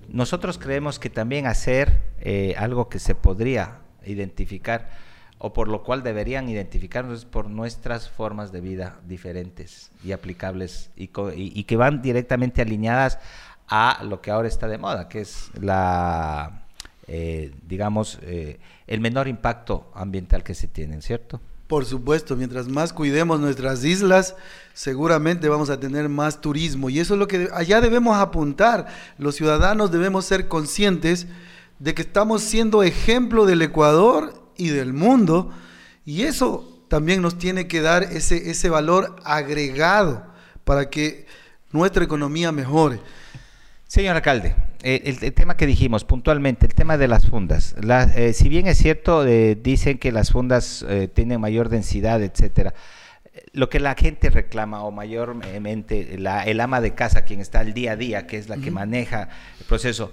nosotros 0.10 0.57
creemos 0.57 1.00
que 1.00 1.10
también 1.10 1.48
hacer 1.48 2.01
eh, 2.19 2.55
algo 2.57 2.89
que 2.89 3.00
se 3.00 3.15
podría 3.15 3.79
identificar 4.05 4.89
o 5.38 5.51
por 5.51 5.67
lo 5.67 5.83
cual 5.83 6.03
deberían 6.03 6.48
identificarnos 6.48 7.25
por 7.25 7.50
nuestras 7.50 8.10
formas 8.10 8.51
de 8.51 8.62
vida 8.62 9.00
diferentes 9.05 9.91
y 10.03 10.13
aplicables 10.13 10.89
y, 10.95 11.07
que 11.07 11.75
van 11.75 12.01
directamente 12.01 12.62
alineadas 12.62 13.19
a 13.67 14.03
lo 14.03 14.22
que 14.22 14.31
ahora 14.31 14.48
está 14.48 14.67
de 14.67 14.77
moda, 14.77 15.10
que 15.10 15.22
es 15.22 15.51
la, 15.60 16.63
eh, 17.07 17.53
digamos, 17.67 18.19
eh, 18.22 18.60
el 18.88 19.01
menor 19.01 19.27
impacto 19.27 19.91
ambiental 19.93 20.43
que 20.43 20.55
se 20.55 20.67
tiene, 20.67 21.01
¿cierto? 21.01 21.41
Por 21.67 21.86
supuesto, 21.86 22.36
mientras 22.36 22.67
más 22.67 22.93
cuidemos 22.93 23.39
nuestras 23.39 23.84
islas, 23.84 24.36
seguramente 24.74 25.50
vamos 25.50 25.70
a 25.70 25.79
tener 25.79 26.10
más 26.10 26.41
turismo. 26.41 26.89
Y 26.89 27.00
eso 27.00 27.13
es 27.13 27.20
lo 27.20 27.27
que 27.27 27.50
allá 27.53 27.82
debemos 27.82 28.17
apuntar. 28.17 28.88
Los 29.17 29.36
ciudadanos 29.36 29.91
debemos 29.91 30.25
ser 30.25 30.48
conscientes 30.48 31.27
de 31.79 31.93
que 31.93 32.01
estamos 32.01 32.41
siendo 32.43 32.84
ejemplo 32.84 33.46
del 33.46 33.62
Ecuador 33.62 34.34
y 34.58 34.70
del 34.70 34.93
mundo. 34.93 35.51
Y 36.05 36.24
eso 36.24 36.84
también 36.89 37.22
nos 37.22 37.38
tiene 37.38 37.67
que 37.67 37.82
dar 37.82 38.03
ese, 38.03 38.51
ese 38.51 38.70
valor 38.70 39.15
agregado 39.24 40.25
para 40.63 40.89
que 40.89 41.25
nuestra 41.72 42.03
economía 42.03 42.51
mejore. 42.51 43.00
Señor 43.88 44.15
alcalde, 44.15 44.55
eh, 44.83 45.17
el, 45.21 45.33
tema 45.33 45.57
que 45.57 45.65
dijimos 45.65 46.03
puntualmente, 46.05 46.65
el 46.65 46.75
tema 46.75 46.97
de 46.97 47.07
las 47.07 47.27
fundas. 47.27 47.75
Eh, 48.15 48.33
si 48.33 48.49
bien 48.49 48.67
es 48.67 48.77
cierto, 48.77 49.25
eh, 49.25 49.55
dicen 49.55 49.97
que 49.97 50.11
las 50.11 50.31
fundas 50.31 50.85
tienen 51.13 51.41
mayor 51.41 51.69
densidad, 51.69 52.21
etcétera. 52.21 52.73
Lo 53.51 53.69
que 53.69 53.79
la 53.79 53.95
gente 53.95 54.29
reclama, 54.29 54.83
o 54.83 54.91
mayormente 54.91 56.17
la, 56.19 56.43
el 56.43 56.59
ama 56.59 56.81
de 56.81 56.93
casa, 56.93 57.23
quien 57.23 57.39
está 57.39 57.61
al 57.61 57.73
día 57.73 57.93
a 57.93 57.95
día, 57.95 58.27
que 58.27 58.37
es 58.37 58.49
la 58.49 58.57
que 58.57 58.69
maneja 58.69 59.29
el 59.59 59.65
proceso, 59.65 60.11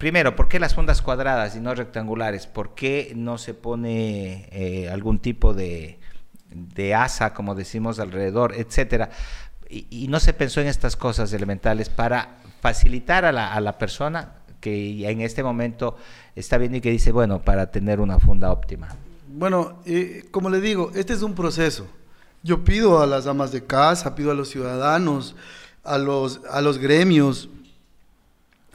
Primero, 0.00 0.34
¿por 0.34 0.48
qué 0.48 0.58
las 0.58 0.74
fundas 0.74 1.02
cuadradas 1.02 1.54
y 1.56 1.60
no 1.60 1.74
rectangulares? 1.74 2.46
¿Por 2.46 2.74
qué 2.74 3.12
no 3.14 3.36
se 3.36 3.52
pone 3.52 4.48
eh, 4.50 4.88
algún 4.90 5.18
tipo 5.18 5.52
de, 5.52 5.98
asa, 6.96 7.34
como 7.34 7.54
decimos, 7.54 8.00
alrededor, 8.00 8.54
etcétera? 8.56 9.10
Y, 9.70 10.08
no 10.08 10.18
se 10.18 10.32
pensó 10.32 10.60
en 10.60 10.66
estas 10.66 10.96
cosas 10.96 11.32
elementales 11.32 11.88
para 11.88 12.38
facilitar 12.60 13.24
a 13.24 13.32
la, 13.32 13.78
persona 13.78 14.32
que 14.60 15.08
en 15.08 15.20
este 15.20 15.42
momento 15.42 15.96
está 16.34 16.58
viendo 16.58 16.78
y 16.78 16.80
que 16.80 16.90
dice, 16.90 17.12
bueno, 17.12 17.40
para 17.42 17.70
tener 17.70 18.00
una 18.00 18.18
funda 18.18 18.50
óptima. 18.50 18.88
Bueno, 19.28 19.80
eh, 19.86 20.26
como 20.30 20.50
le 20.50 20.60
digo, 20.60 20.90
este 20.94 21.12
es 21.12 21.22
un 21.22 21.34
proceso. 21.34 21.86
Yo 22.42 22.64
pido 22.64 23.00
a 23.00 23.06
las 23.06 23.26
amas 23.26 23.52
de 23.52 23.64
casa, 23.64 24.14
pido 24.14 24.32
a 24.32 24.34
los 24.34 24.48
ciudadanos, 24.48 25.36
a 25.84 25.98
los, 25.98 26.40
a 26.50 26.60
los 26.60 26.78
gremios, 26.78 27.48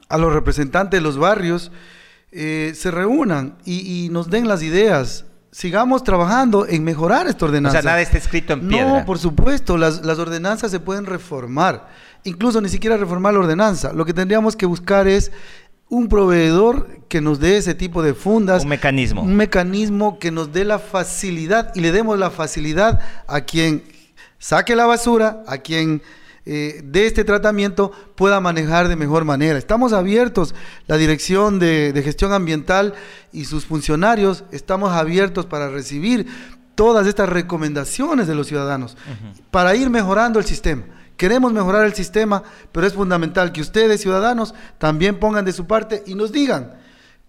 a 0.08 0.18
los 0.18 0.34
representantes 0.34 1.00
de 1.00 1.02
los 1.02 1.18
barrios 1.18 1.72
eh, 2.38 2.74
se 2.76 2.92
reúnan 2.92 3.58
y, 3.66 4.10
nos 4.12 4.30
den 4.30 4.48
las 4.48 4.62
ideas. 4.62 5.26
Sigamos 5.56 6.04
trabajando 6.04 6.68
en 6.68 6.84
mejorar 6.84 7.28
esta 7.28 7.46
ordenanza. 7.46 7.80
O 7.80 7.82
sea, 7.82 7.92
nada 7.92 8.02
está 8.02 8.18
escrito 8.18 8.52
en 8.52 8.68
piedra. 8.68 9.00
No, 9.00 9.06
por 9.06 9.18
supuesto, 9.18 9.78
las, 9.78 10.06
las 10.06 10.20
ordenanzas 10.20 10.70
se 10.70 10.82
pueden 10.82 11.06
reformar. 11.06 11.88
Incluso 12.26 12.60
ni 12.60 12.68
siquiera 12.68 12.98
reformar 12.98 13.36
la 13.36 13.40
ordenanza. 13.40 13.94
Lo 13.94 14.04
que 14.04 14.14
tendríamos 14.14 14.58
que 14.58 14.66
buscar 14.66 15.08
es 15.08 15.32
un 15.88 16.10
proveedor 16.10 17.00
que 17.08 17.22
nos 17.22 17.40
dé 17.40 17.56
ese 17.56 17.74
tipo 17.74 18.04
de 18.04 18.14
fundas. 18.14 18.64
Un 18.64 18.68
mecanismo. 18.68 19.22
Un 19.22 19.38
mecanismo 19.38 20.20
que 20.20 20.30
nos 20.30 20.52
dé 20.52 20.66
la 20.66 20.78
facilidad 20.78 21.72
y 21.74 21.80
le 21.80 21.94
demos 21.94 22.20
la 22.20 22.32
facilidad 22.32 23.00
a 23.26 23.40
quien 23.40 23.86
saque 24.38 24.76
la 24.76 24.88
basura, 24.88 25.42
a 25.48 25.60
quien 25.60 26.02
eh, 26.48 26.82
de 26.84 27.08
este 27.08 27.24
tratamiento 27.24 27.92
pueda 28.14 28.40
manejar 28.40 28.88
de 28.88 28.96
mejor 28.96 29.26
manera. 29.26 29.58
Estamos 29.58 29.94
abiertos, 29.94 30.54
la 30.86 30.96
Dirección 30.96 31.58
de, 31.58 32.00
Gestión 32.04 32.34
Ambiental 32.34 32.94
y 33.32 33.46
sus 33.46 33.66
funcionarios, 33.66 34.44
estamos 34.52 34.92
abiertos 34.92 35.48
para 35.48 35.70
recibir 35.70 36.28
todas 36.76 37.08
estas 37.08 37.30
recomendaciones 37.30 38.28
de 38.28 38.36
los 38.36 38.46
ciudadanos 38.46 38.96
para 39.50 39.76
ir 39.76 39.90
mejorando 39.90 40.38
el 40.38 40.46
sistema. 40.46 40.84
Queremos 41.18 41.52
mejorar 41.52 41.86
el 41.86 41.96
sistema, 41.96 42.44
pero 42.72 42.86
es 42.86 42.94
fundamental 42.94 43.52
que 43.52 43.62
ustedes, 43.62 44.02
ciudadanos, 44.02 44.54
también 44.78 45.20
pongan 45.20 45.46
de 45.46 45.54
su 45.54 45.66
parte 45.66 46.04
y 46.06 46.14
nos 46.14 46.32
digan 46.32 46.74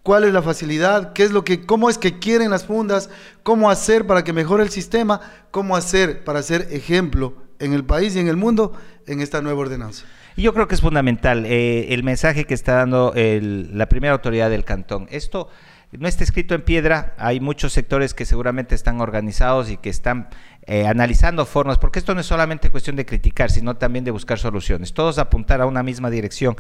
cuál 0.03 0.25
es 0.25 0.33
la 0.35 0.43
facilidad, 0.43 1.15
qué 1.15 1.23
es 1.23 1.31
lo 1.31 1.43
que, 1.43 1.65
cómo 1.65 1.89
es 1.89 1.97
que 1.97 2.19
quieren 2.19 2.51
las 2.51 2.67
fundas, 2.67 3.09
cómo 3.43 3.71
hacer 3.71 4.07
para 4.07 4.25
que 4.25 4.35
mejore 4.35 4.65
el 4.65 4.71
sistema, 4.71 5.21
cómo 5.51 5.75
hacer 5.75 6.23
para 6.23 6.43
ser 6.43 6.69
ejemplo 6.71 7.46
en 7.59 7.73
el 7.73 7.85
país 7.85 8.17
y 8.17 8.21
en 8.21 8.29
el 8.29 8.37
mundo 8.37 8.73
en 9.07 9.21
esta 9.21 9.43
nueva 9.43 9.61
ordenanza. 9.61 10.05
Y 10.37 10.43
yo 10.43 10.53
creo 10.53 10.69
que 10.69 10.75
es 10.75 10.81
fundamental 10.81 11.47
eh, 11.47 11.95
el 11.95 12.03
mensaje 12.03 12.45
que 12.45 12.55
está 12.55 12.75
dando 12.75 13.15
la 13.15 13.89
primera 13.89 14.13
autoridad 14.13 14.51
del 14.51 14.65
cantón. 14.65 15.07
Esto 15.11 15.49
no 15.93 16.09
está 16.09 16.25
escrito 16.25 16.55
en 16.55 16.63
piedra, 16.63 17.15
hay 17.19 17.41
muchos 17.41 17.73
sectores 17.73 18.13
que 18.13 18.25
seguramente 18.25 18.75
están 18.75 19.01
organizados 19.01 19.71
y 19.71 19.77
que 19.77 19.89
están 19.89 20.29
eh, 20.67 20.87
analizando 20.87 21.47
formas, 21.47 21.79
porque 21.79 21.99
esto 21.99 22.15
no 22.15 22.21
es 22.21 22.27
solamente 22.27 22.71
cuestión 22.71 22.97
de 22.97 23.07
criticar, 23.07 23.51
sino 23.51 23.77
también 23.77 24.05
de 24.05 24.11
buscar 24.11 24.39
soluciones, 24.39 24.93
todos 24.93 25.19
apuntar 25.19 25.61
a 25.61 25.67
una 25.67 25.83
misma 25.83 26.11
dirección 26.11 26.57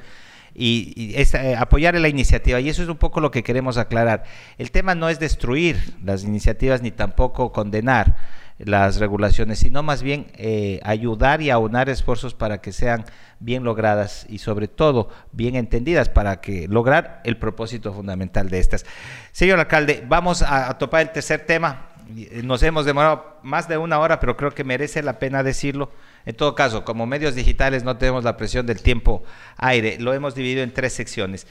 y, 0.54 1.14
eh, 1.16 1.56
apoyar 1.58 1.96
la 1.96 2.08
iniciativa. 2.08 2.60
Y 2.60 2.68
eso 2.68 2.82
es 2.82 2.88
un 2.88 2.96
poco 2.96 3.20
lo 3.20 3.30
que 3.30 3.42
queremos 3.42 3.76
aclarar. 3.78 4.24
El 4.58 4.70
tema 4.70 4.94
no 4.94 5.08
es 5.08 5.18
destruir 5.18 5.94
las 6.02 6.24
iniciativas 6.24 6.80
ni 6.80 6.90
tampoco 6.90 7.52
condenar 7.52 8.16
las 8.58 8.98
regulaciones, 8.98 9.58
sino 9.58 9.82
más 9.82 10.02
bien 10.02 10.28
eh, 10.34 10.80
ayudar 10.82 11.42
y 11.42 11.50
aunar 11.50 11.88
esfuerzos 11.88 12.34
para 12.34 12.60
que 12.60 12.72
sean 12.72 13.04
bien 13.38 13.64
logradas 13.64 14.26
y 14.28 14.38
sobre 14.38 14.66
todo 14.66 15.10
bien 15.32 15.56
entendidas 15.56 16.08
para 16.08 16.40
que 16.40 16.66
lograr 16.68 17.20
el 17.24 17.36
propósito 17.36 17.92
fundamental 17.92 18.48
de 18.48 18.58
estas. 18.58 18.86
Señor 19.32 19.58
alcalde, 19.58 20.04
vamos 20.08 20.42
a, 20.42 20.76
topar 20.78 21.02
el 21.02 21.10
tercer 21.10 21.44
tema. 21.44 21.90
Nos 22.44 22.62
hemos 22.62 22.86
demorado 22.86 23.38
más 23.42 23.68
de 23.68 23.76
una 23.76 23.98
hora, 23.98 24.20
pero 24.20 24.36
creo 24.36 24.52
que 24.52 24.64
merece 24.64 25.02
la 25.02 25.18
pena 25.18 25.42
decirlo. 25.42 25.90
En 26.24 26.36
todo 26.36 26.54
caso, 26.54 26.84
como 26.84 27.04
medios 27.04 27.34
digitales 27.34 27.84
no 27.84 27.98
tenemos 27.98 28.24
la 28.24 28.36
presión 28.36 28.64
del 28.64 28.80
tiempo 28.80 29.22
aire, 29.56 29.98
lo 29.98 30.14
hemos 30.14 30.34
dividido 30.34 30.62
en 30.62 30.72
tres 30.72 30.92
secciones 30.92 31.46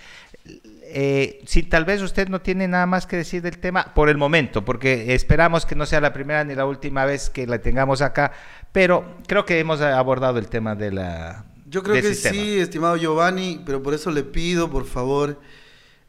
eh, 0.98 1.42
si 1.46 1.64
tal 1.64 1.84
vez 1.84 2.02
usted 2.02 2.30
no 2.30 2.40
tiene 2.40 2.70
nada 2.70 2.86
más 2.86 3.06
que 3.06 3.18
decir 3.18 3.42
del 3.42 3.58
tema 3.58 3.94
por 3.94 4.08
el 4.08 4.16
momento, 4.16 4.64
porque 4.64 5.14
esperamos 5.14 5.66
que 5.66 5.76
no 5.76 5.86
sea 5.86 6.00
la 6.00 6.14
primera 6.14 6.46
ni 6.46 6.56
la 6.56 6.66
última 6.66 7.04
vez 7.04 7.30
que 7.30 7.46
la 7.46 7.60
tengamos 7.60 8.02
acá, 8.02 8.32
pero 8.72 9.18
creo 9.28 9.44
que 9.44 9.60
hemos 9.60 9.82
abordado 9.82 10.40
el 10.40 10.48
tema 10.48 10.74
de 10.74 10.94
la... 10.94 11.44
Yo 11.66 11.84
creo 11.84 12.02
que 12.02 12.16
sí, 12.16 12.60
estimado 12.60 12.96
Giovanni, 12.96 13.62
pero 13.66 13.84
por 13.84 13.94
eso 13.94 14.10
le 14.10 14.24
pido, 14.24 14.72
por 14.72 14.86
favor, 14.86 15.38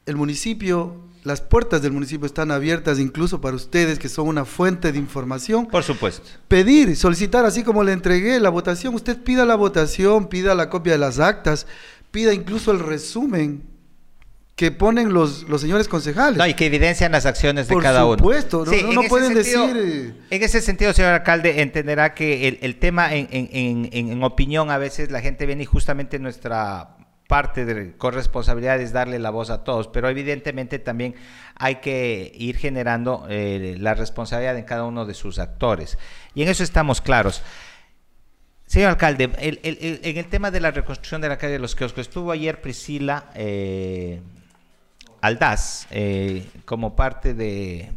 el 0.07 0.15
municipio, 0.15 1.01
las 1.25 1.41
puertas 1.41 1.83
del 1.83 1.91
municipio 1.91 2.25
están 2.25 2.53
abiertas 2.53 3.01
incluso 3.01 3.41
para 3.41 3.57
ustedes 3.57 3.99
que 3.99 4.09
son 4.09 4.29
una 4.29 4.45
fuente 4.45 4.93
de 4.93 4.99
información. 5.01 5.67
Por 5.67 5.83
supuesto. 5.83 6.29
Pedir, 6.47 6.95
solicitar, 6.95 7.45
así 7.45 7.65
como 7.65 7.83
le 7.83 7.91
entregué 7.91 8.39
la 8.39 8.51
votación, 8.51 8.95
usted 8.95 9.21
pida 9.21 9.45
la 9.45 9.57
votación, 9.57 10.29
pida 10.29 10.55
la 10.55 10.71
copia 10.71 10.93
de 10.93 10.99
las 10.99 11.19
actas, 11.19 11.67
pida 12.13 12.33
incluso 12.33 12.71
el 12.71 12.79
resumen 12.79 13.75
que 14.57 14.71
ponen 14.71 15.13
los, 15.13 15.43
los 15.51 15.61
señores 15.61 15.87
concejales. 15.87 16.39
No, 16.39 16.47
y 16.47 16.55
que 16.55 16.65
evidencian 16.65 17.13
las 17.13 17.27
acciones 17.27 17.69
de 17.69 17.77
cada 17.77 18.07
uno. 18.07 18.17
Por 18.17 18.35
supuesto, 18.41 18.65
no, 18.65 19.03
pueden 19.03 19.35
decir... 19.35 19.59
Eh, 19.77 20.15
en 20.31 20.43
ese 20.43 20.63
sentido, 20.63 20.95
señor 20.95 21.13
alcalde, 21.13 21.61
entenderá 21.61 22.15
que 22.15 22.49
el, 22.49 22.59
el 22.63 22.77
tema 22.79 23.15
en, 23.15 23.29
en, 23.31 23.91
en, 23.93 24.23
opinión 24.25 24.71
a 24.71 24.79
veces 24.79 25.11
la 25.11 25.21
gente 25.21 25.45
viene 25.45 25.65
y 25.65 25.67
justamente 25.67 26.19
nuestra 26.19 26.97
parte 27.29 27.67
de 27.67 27.99
corresponsabilidad 27.99 28.81
es 28.81 28.95
darle 28.95 29.19
la 29.19 29.29
voz 29.29 29.51
a 29.51 29.63
todos, 29.63 29.89
pero 29.89 30.09
evidentemente 30.09 30.79
también 30.79 31.17
hay 31.55 31.77
que 31.77 32.33
ir 32.35 32.57
generando 32.57 33.27
eh, 33.29 33.77
la 33.79 33.93
responsabilidad 33.93 34.57
en 34.57 34.65
cada 34.65 34.85
uno 34.85 35.05
de 35.05 35.13
sus 35.13 35.39
actores. 35.39 35.99
Y 36.35 36.43
en 36.43 36.49
eso 36.49 36.63
estamos 36.63 37.03
claros. 37.03 37.43
Señor 38.65 38.89
alcalde, 38.89 39.31
el, 39.39 39.61
el, 39.63 40.01
en 40.03 40.17
el 40.17 40.27
tema 40.29 40.51
de 40.51 40.61
la 40.61 40.71
reconstrucción 40.71 41.21
de 41.21 41.29
la 41.29 41.37
calle 41.37 41.53
de 41.53 41.59
los 41.59 41.75
kioscos, 41.77 42.07
estuvo 42.07 42.33
ayer 42.33 42.63
Priscila... 42.63 43.31
Eh, 43.35 44.23
Aldaz, 45.21 45.87
eh, 45.91 46.47
como 46.65 46.95
parte 46.95 47.35
de, 47.35 47.93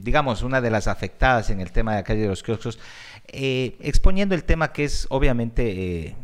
digamos, 0.00 0.42
una 0.42 0.60
de 0.60 0.70
las 0.70 0.88
afectadas 0.88 1.50
en 1.50 1.60
el 1.60 1.72
tema 1.72 1.92
de 1.92 1.98
la 1.98 2.04
calle 2.04 2.22
de 2.22 2.28
los 2.28 2.42
kioscos, 2.42 2.78
eh, 3.28 3.76
exponiendo 3.80 4.34
el 4.34 4.44
tema 4.44 4.72
que 4.72 4.84
es 4.84 5.06
obviamente 5.10 6.06
eh, 6.06 6.16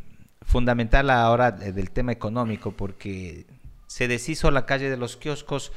fundamental 0.43 1.11
ahora 1.11 1.53
del 1.53 1.91
tema 1.91 2.13
económico, 2.13 2.73
porque 2.73 3.47
se 3.87 4.09
deshizo 4.09 4.51
la 4.51 4.67
calle 4.67 4.91
de 4.91 4.97
los 4.97 5.17
kioscos, 5.17 5.73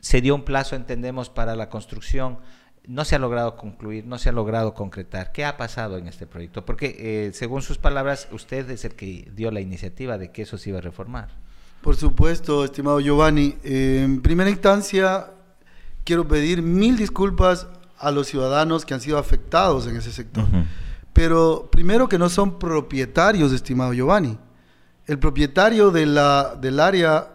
se 0.00 0.20
dio 0.20 0.34
un 0.34 0.44
plazo, 0.44 0.76
entendemos, 0.76 1.28
para 1.28 1.56
la 1.56 1.68
construcción, 1.68 2.38
no 2.86 3.04
se 3.04 3.16
ha 3.16 3.18
logrado 3.18 3.56
concluir, 3.56 4.06
no 4.06 4.18
se 4.18 4.30
ha 4.30 4.32
logrado 4.32 4.72
concretar. 4.72 5.32
¿Qué 5.32 5.44
ha 5.44 5.56
pasado 5.56 5.98
en 5.98 6.06
este 6.06 6.26
proyecto? 6.26 6.64
Porque, 6.64 7.30
según 7.34 7.60
sus 7.60 7.76
palabras, 7.76 8.28
usted 8.30 8.70
es 8.70 8.84
el 8.84 8.94
que 8.94 9.28
dio 9.34 9.50
la 9.50 9.60
iniciativa 9.60 10.16
de 10.16 10.30
que 10.30 10.42
eso 10.42 10.56
se 10.56 10.70
iba 10.70 10.78
a 10.78 10.82
reformar. 10.82 11.47
Por 11.82 11.96
supuesto, 11.96 12.64
estimado 12.64 13.00
Giovanni. 13.00 13.56
en 13.62 14.20
primera 14.20 14.50
instancia, 14.50 15.30
quiero 16.04 16.26
pedir 16.26 16.62
mil 16.62 16.96
disculpas 16.96 17.66
a 17.98 18.10
los 18.10 18.26
ciudadanos 18.26 18.84
que 18.84 18.94
han 18.94 19.00
sido 19.00 19.18
afectados 19.18 19.86
en 19.86 19.96
ese 19.96 20.12
sector. 20.12 20.44
Pero 21.12 21.68
primero 21.70 22.08
que 22.08 22.18
no 22.18 22.28
son 22.28 22.58
propietarios, 22.58 23.52
estimado 23.52 23.92
Giovanni. 23.92 24.38
El 25.06 25.18
propietario 25.18 25.90
de 25.90 26.06
la, 26.06 26.54
del 26.60 26.80
área 26.80 27.28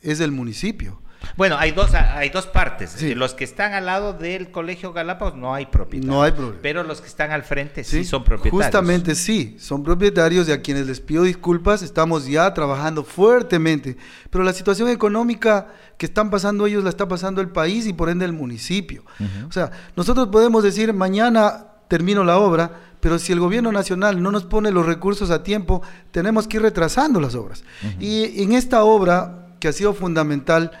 es 0.00 0.20
el 0.20 0.30
municipio. 0.30 1.00
Bueno, 1.36 1.56
hay 1.58 1.72
dos, 1.72 1.94
hay 1.94 2.30
dos 2.30 2.46
partes. 2.46 3.02
Los 3.16 3.34
que 3.34 3.44
están 3.44 3.72
al 3.72 3.86
lado 3.86 4.12
del 4.12 4.50
Colegio 4.50 4.92
Galápagos 4.92 5.34
no 5.34 5.54
hay 5.54 5.66
propietarios. 5.66 6.14
No 6.14 6.22
hay 6.22 6.32
problema. 6.32 6.58
Pero 6.62 6.82
los 6.82 7.00
que 7.00 7.08
están 7.08 7.30
al 7.30 7.42
frente 7.42 7.84
sí, 7.84 8.04
son 8.04 8.24
propietarios. 8.24 8.64
Justamente 8.64 9.14
sí, 9.14 9.56
son 9.58 9.82
propietarios 9.82 10.48
y 10.48 10.52
a 10.52 10.62
quienes 10.62 10.86
les 10.86 11.00
pido 11.00 11.22
disculpas. 11.24 11.82
Estamos 11.82 12.26
ya 12.26 12.52
trabajando 12.54 13.04
fuertemente. 13.04 13.96
Pero 14.30 14.44
la 14.44 14.52
situación 14.52 14.88
económica 14.88 15.68
que 15.96 16.06
están 16.06 16.30
pasando 16.30 16.66
ellos 16.66 16.84
la 16.84 16.90
está 16.90 17.06
pasando 17.08 17.40
el 17.40 17.48
país 17.48 17.86
y 17.86 17.92
por 17.92 18.08
ende 18.08 18.24
el 18.24 18.32
municipio. 18.32 19.04
O 19.48 19.52
sea, 19.52 19.70
nosotros 19.96 20.28
podemos 20.28 20.62
decir 20.62 20.92
mañana 20.92 21.66
termino 21.88 22.24
la 22.24 22.38
obra, 22.38 22.70
pero 23.00 23.18
si 23.18 23.32
el 23.32 23.40
gobierno 23.40 23.70
nacional 23.70 24.22
no 24.22 24.32
nos 24.32 24.44
pone 24.44 24.70
los 24.70 24.86
recursos 24.86 25.30
a 25.30 25.42
tiempo, 25.42 25.82
tenemos 26.10 26.48
que 26.48 26.56
ir 26.56 26.62
retrasando 26.62 27.20
las 27.20 27.34
obras. 27.34 27.62
Y 28.00 28.42
en 28.42 28.52
esta 28.52 28.82
obra, 28.82 29.48
que 29.60 29.68
ha 29.68 29.72
sido 29.72 29.94
fundamental, 29.94 30.72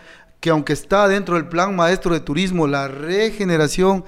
que 0.44 0.50
aunque 0.50 0.74
está 0.74 1.08
dentro 1.08 1.36
del 1.36 1.48
plan 1.48 1.74
maestro 1.74 2.12
de 2.12 2.20
turismo, 2.20 2.66
la 2.66 2.86
regeneración 2.86 4.04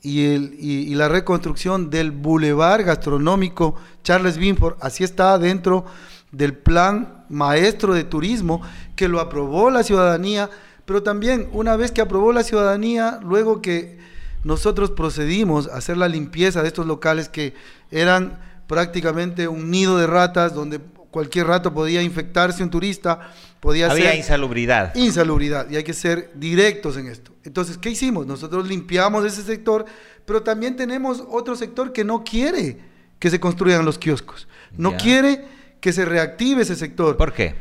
y, 0.00 0.24
el, 0.24 0.96
la 0.96 1.08
reconstrucción 1.08 1.90
del 1.90 2.12
bulevar 2.12 2.84
gastronómico 2.84 3.74
Charles 4.04 4.38
Binford, 4.38 4.76
así 4.80 5.02
está 5.02 5.36
dentro 5.36 5.84
del 6.30 6.54
plan 6.54 7.24
maestro 7.28 7.92
de 7.92 8.04
turismo 8.04 8.62
que 8.94 9.08
lo 9.08 9.18
aprobó 9.18 9.68
la 9.68 9.82
ciudadanía, 9.82 10.48
pero 10.84 11.02
también 11.02 11.48
una 11.52 11.74
vez 11.74 11.90
que 11.90 12.02
aprobó 12.02 12.32
la 12.32 12.44
ciudadanía, 12.44 13.18
luego 13.24 13.60
que 13.60 13.98
nosotros 14.44 14.92
procedimos 14.92 15.66
a 15.66 15.78
hacer 15.78 15.96
la 15.96 16.06
limpieza 16.06 16.62
de 16.62 16.68
estos 16.68 16.86
locales 16.86 17.28
que 17.28 17.52
eran 17.90 18.38
prácticamente 18.68 19.48
un 19.48 19.72
nido 19.72 19.98
de 19.98 20.06
ratas 20.06 20.54
donde 20.54 20.78
cualquier 21.10 21.46
rato 21.46 21.72
podía 21.72 22.02
infectarse 22.02 22.62
un 22.62 22.70
turista, 22.70 23.32
podía 23.60 23.90
Había 23.90 24.14
insalubridad. 24.14 24.94
Insalubridad, 24.94 25.68
y 25.70 25.76
hay 25.76 25.84
que 25.84 25.94
ser 25.94 26.30
directos 26.34 26.96
en 26.96 27.06
esto. 27.06 27.32
Entonces, 27.44 27.78
¿qué 27.78 27.90
hicimos? 27.90 28.26
Nosotros 28.26 28.66
limpiamos 28.66 29.24
ese 29.24 29.42
sector, 29.42 29.84
pero 30.24 30.42
también 30.42 30.76
tenemos 30.76 31.24
otro 31.28 31.56
sector 31.56 31.92
que 31.92 32.04
no 32.04 32.24
quiere 32.24 32.78
que 33.18 33.30
se 33.30 33.38
construyan 33.38 33.84
los 33.84 33.98
kioscos. 33.98 34.48
No 34.76 34.96
quiere 34.96 35.44
que 35.80 35.92
se 35.92 36.04
reactive 36.04 36.62
ese 36.62 36.76
sector. 36.76 37.16
¿Por 37.16 37.32
qué? 37.32 37.54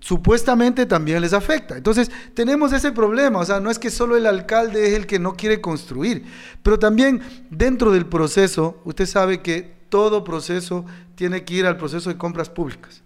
Supuestamente 0.00 0.86
también 0.86 1.20
les 1.20 1.32
afecta. 1.32 1.76
Entonces, 1.76 2.10
tenemos 2.34 2.72
ese 2.72 2.92
problema. 2.92 3.38
O 3.38 3.44
sea, 3.44 3.60
no 3.60 3.70
es 3.70 3.78
que 3.78 3.90
solo 3.90 4.16
el 4.16 4.26
alcalde 4.26 4.88
es 4.88 4.94
el 4.94 5.06
que 5.06 5.18
no 5.18 5.36
quiere 5.36 5.60
construir, 5.60 6.24
pero 6.62 6.78
también 6.78 7.22
dentro 7.50 7.92
del 7.92 8.06
proceso, 8.06 8.80
usted 8.84 9.06
sabe 9.06 9.40
que 9.40 9.81
todo 9.92 10.24
proceso 10.24 10.86
tiene 11.16 11.44
que 11.44 11.52
ir 11.52 11.66
al 11.66 11.76
proceso 11.76 12.08
de 12.08 12.16
compras 12.16 12.48
públicas. 12.48 13.02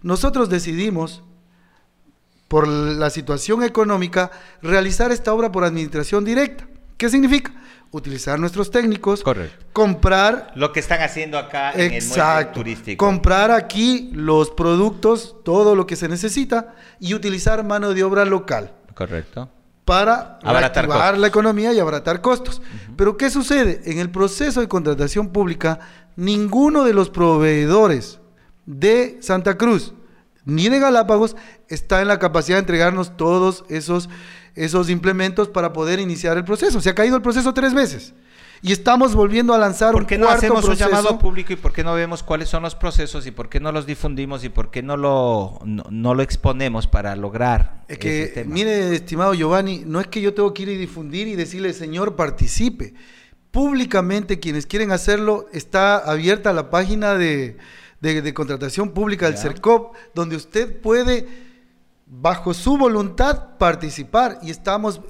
Nosotros 0.00 0.48
decidimos, 0.48 1.24
por 2.46 2.68
la 2.68 3.10
situación 3.10 3.64
económica, 3.64 4.30
realizar 4.62 5.10
esta 5.10 5.34
obra 5.34 5.50
por 5.50 5.64
administración 5.64 6.24
directa. 6.24 6.68
¿Qué 6.96 7.10
significa? 7.10 7.52
Utilizar 7.90 8.38
nuestros 8.38 8.70
técnicos, 8.70 9.24
comprar... 9.72 10.52
Lo 10.54 10.72
que 10.72 10.78
están 10.78 11.02
haciendo 11.02 11.36
acá 11.36 11.72
en 11.72 11.94
el 11.94 12.52
turístico. 12.52 13.04
Comprar 13.04 13.50
aquí 13.50 14.10
los 14.12 14.52
productos, 14.52 15.34
todo 15.44 15.74
lo 15.74 15.84
que 15.84 15.96
se 15.96 16.08
necesita, 16.08 16.76
y 17.00 17.14
utilizar 17.14 17.64
mano 17.64 17.92
de 17.92 18.04
obra 18.04 18.24
local. 18.24 18.72
Correcto 18.94 19.50
para 19.90 20.38
abaratar 20.44 21.18
la 21.18 21.26
economía 21.26 21.72
y 21.72 21.80
abaratar 21.80 22.20
costos. 22.20 22.62
Pero 22.96 23.16
¿qué 23.16 23.28
sucede? 23.28 23.80
En 23.86 23.98
el 23.98 24.08
proceso 24.08 24.60
de 24.60 24.68
contratación 24.68 25.30
pública 25.30 25.80
ninguno 26.16 26.84
de 26.84 26.94
los 26.94 27.10
proveedores 27.10 28.20
de 28.66 29.18
Santa 29.20 29.56
Cruz 29.56 29.94
ni 30.44 30.68
de 30.68 30.78
Galápagos 30.78 31.36
está 31.68 32.02
en 32.02 32.08
la 32.08 32.18
capacidad 32.18 32.56
de 32.56 32.60
entregarnos 32.60 33.16
todos 33.16 33.64
esos, 33.68 34.08
esos 34.54 34.90
implementos 34.90 35.48
para 35.48 35.72
poder 35.72 36.00
iniciar 36.00 36.36
el 36.36 36.44
proceso. 36.44 36.80
Se 36.80 36.90
ha 36.90 36.94
caído 36.94 37.16
el 37.16 37.22
proceso 37.22 37.54
tres 37.54 37.74
veces. 37.74 38.14
Y 38.62 38.72
estamos 38.72 39.14
volviendo 39.14 39.54
a 39.54 39.58
lanzar 39.58 39.92
¿Por 39.92 40.06
qué 40.06 40.18
no 40.18 40.28
hacemos 40.28 40.66
un 40.66 40.74
llamado 40.74 41.18
público 41.18 41.54
y 41.54 41.56
por 41.56 41.72
qué 41.72 41.82
no 41.82 41.94
vemos 41.94 42.22
cuáles 42.22 42.50
son 42.50 42.62
los 42.62 42.74
procesos 42.74 43.26
y 43.26 43.30
por 43.30 43.48
qué 43.48 43.58
no 43.58 43.72
los 43.72 43.86
difundimos 43.86 44.44
y 44.44 44.50
por 44.50 44.70
qué 44.70 44.82
no 44.82 44.98
lo, 44.98 45.60
no, 45.64 46.14
lo 46.14 46.22
exponemos 46.22 46.86
para 46.86 47.16
lograr 47.16 47.84
es 47.88 47.96
que, 47.96 48.44
Mire, 48.46 48.94
estimado 48.94 49.32
Giovanni, 49.32 49.84
no 49.86 49.98
es 49.98 50.08
que 50.08 50.20
yo 50.20 50.34
tengo 50.34 50.52
que 50.52 50.64
ir 50.64 50.68
y 50.68 50.76
difundir 50.76 51.26
y 51.26 51.36
decirle, 51.36 51.72
señor, 51.72 52.16
participe 52.16 52.92
públicamente 53.50 54.38
quienes 54.38 54.66
quieren 54.66 54.92
hacerlo, 54.92 55.46
está 55.52 55.98
abierta 55.98 56.52
la 56.52 56.70
página 56.70 57.14
de, 57.14 57.56
contratación 58.34 58.90
pública 58.90 59.26
del 59.26 59.38
CERCOP, 59.38 59.94
donde 60.14 60.36
usted 60.36 60.80
puede, 60.80 61.26
bajo 62.06 62.54
su 62.54 62.76
voluntad, 62.76 63.56
participar. 63.58 64.38
Y 64.42 64.50
estamos, 64.50 65.00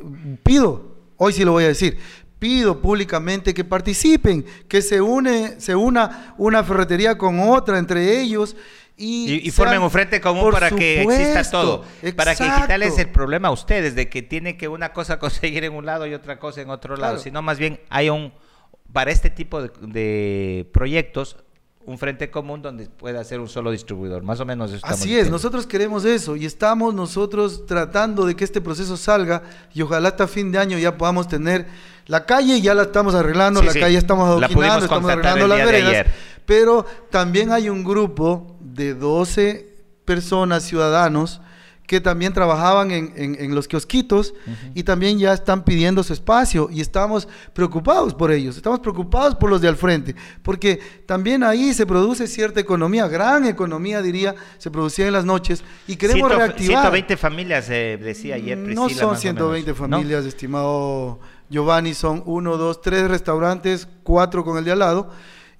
pido, 0.42 0.96
hoy 1.16 1.33
sí 1.33 1.44
lo 1.44 1.53
voy 1.53 1.64
a 1.64 1.68
decir, 1.68 1.98
pido 2.38 2.81
públicamente 2.81 3.53
que 3.53 3.64
participen, 3.64 4.44
que 4.66 4.81
se 4.81 5.00
une, 5.00 5.61
se 5.61 5.74
una 5.76 6.35
una 6.38 6.64
ferretería 6.64 7.18
con 7.18 7.38
otra 7.40 7.79
entre 7.79 8.20
ellos 8.20 8.57
y, 9.00 9.50
formen 9.50 9.80
un 9.80 9.90
frente 9.90 10.20
común 10.20 10.50
para 10.50 10.70
que 10.70 11.02
exista 11.02 11.50
todo. 11.50 11.84
Para 12.14 12.34
que 12.34 12.44
quitarles 12.44 12.98
el 12.98 13.08
problema 13.08 13.48
a 13.48 13.50
ustedes 13.50 13.94
de 13.94 14.08
que 14.08 14.22
tienen 14.22 14.58
que 14.58 14.68
una 14.68 14.92
cosa 14.92 15.18
conseguir 15.18 15.64
en 15.64 15.72
un 15.72 15.86
lado 15.86 16.06
y 16.06 16.14
otra 16.14 16.38
cosa 16.38 16.60
en 16.60 16.70
otro 16.70 16.96
lado, 16.96 17.18
sino 17.18 17.42
más 17.42 17.58
bien 17.58 17.80
hay 17.88 18.10
un, 18.10 18.32
para 18.92 19.10
este 19.10 19.30
tipo 19.30 19.62
de, 19.62 20.68
proyectos, 20.72 21.36
un 21.86 21.98
frente 21.98 22.30
común 22.30 22.60
donde 22.60 22.86
pueda 22.86 23.24
ser 23.24 23.40
un 23.40 23.48
solo 23.48 23.70
distribuidor. 23.70 24.22
Más 24.22 24.38
o 24.40 24.44
menos 24.44 24.70
eso 24.70 24.86
Así 24.86 25.16
es, 25.16 25.30
nosotros 25.30 25.66
queremos 25.66 26.04
eso 26.04 26.36
y 26.36 26.44
estamos 26.44 26.94
nosotros 26.94 27.64
tratando 27.66 28.26
de 28.26 28.36
que 28.36 28.44
este 28.44 28.60
proceso 28.60 28.96
salga 28.96 29.42
y 29.72 29.80
ojalá 29.80 30.10
hasta 30.10 30.28
fin 30.28 30.52
de 30.52 30.58
año 30.58 30.78
ya 30.78 30.98
podamos 30.98 31.26
tener 31.26 31.66
la 32.06 32.26
calle, 32.26 32.60
ya 32.60 32.74
la 32.74 32.82
estamos 32.82 33.14
arreglando, 33.14 33.62
la 33.62 33.72
calle 33.72 33.96
estamos 33.96 34.26
adoquinando, 34.28 34.84
estamos 34.84 35.10
arreglando 35.10 35.46
las 35.46 35.64
veredas, 35.64 36.06
pero 36.50 36.84
también 37.10 37.52
hay 37.52 37.68
un 37.68 37.84
grupo 37.84 38.56
de 38.58 38.92
12 38.94 39.72
personas, 40.04 40.64
ciudadanos, 40.64 41.40
que 41.86 42.00
también 42.00 42.32
trabajaban 42.32 42.90
en, 42.90 43.54
los 43.54 43.68
kiosquitos 43.68 44.34
y 44.74 44.82
también 44.82 45.16
ya 45.20 45.32
están 45.32 45.62
pidiendo 45.62 46.02
su 46.02 46.12
espacio 46.12 46.68
y 46.68 46.80
estamos 46.80 47.28
preocupados 47.52 48.14
por 48.14 48.32
ellos, 48.32 48.56
estamos 48.56 48.80
preocupados 48.80 49.36
por 49.36 49.48
los 49.48 49.60
de 49.60 49.68
al 49.68 49.76
frente, 49.76 50.16
porque 50.42 50.80
también 51.06 51.44
ahí 51.44 51.72
se 51.72 51.86
produce 51.86 52.26
cierta 52.26 52.58
economía, 52.58 53.06
gran 53.06 53.44
economía 53.44 54.02
diría, 54.02 54.34
se 54.58 54.72
producía 54.72 55.06
en 55.06 55.12
las 55.12 55.24
noches 55.24 55.62
y 55.86 55.94
queremos 55.94 56.34
reactivar. 56.34 56.82
120 56.82 57.16
familias, 57.16 57.70
eh, 57.70 57.96
decía 57.96 58.34
ayer 58.34 58.60
Priscila, 58.60 58.88
No 58.88 58.88
son 58.88 59.16
120 59.16 59.72
familias, 59.72 60.24
estimado 60.24 61.20
Giovanni, 61.48 61.94
son 61.94 62.24
uno, 62.26 62.56
dos, 62.56 62.80
tres 62.82 63.08
restaurantes, 63.08 63.86
cuatro 64.02 64.44
con 64.44 64.58
el 64.58 64.64
de 64.64 64.72
al 64.72 64.80
lado 64.80 65.10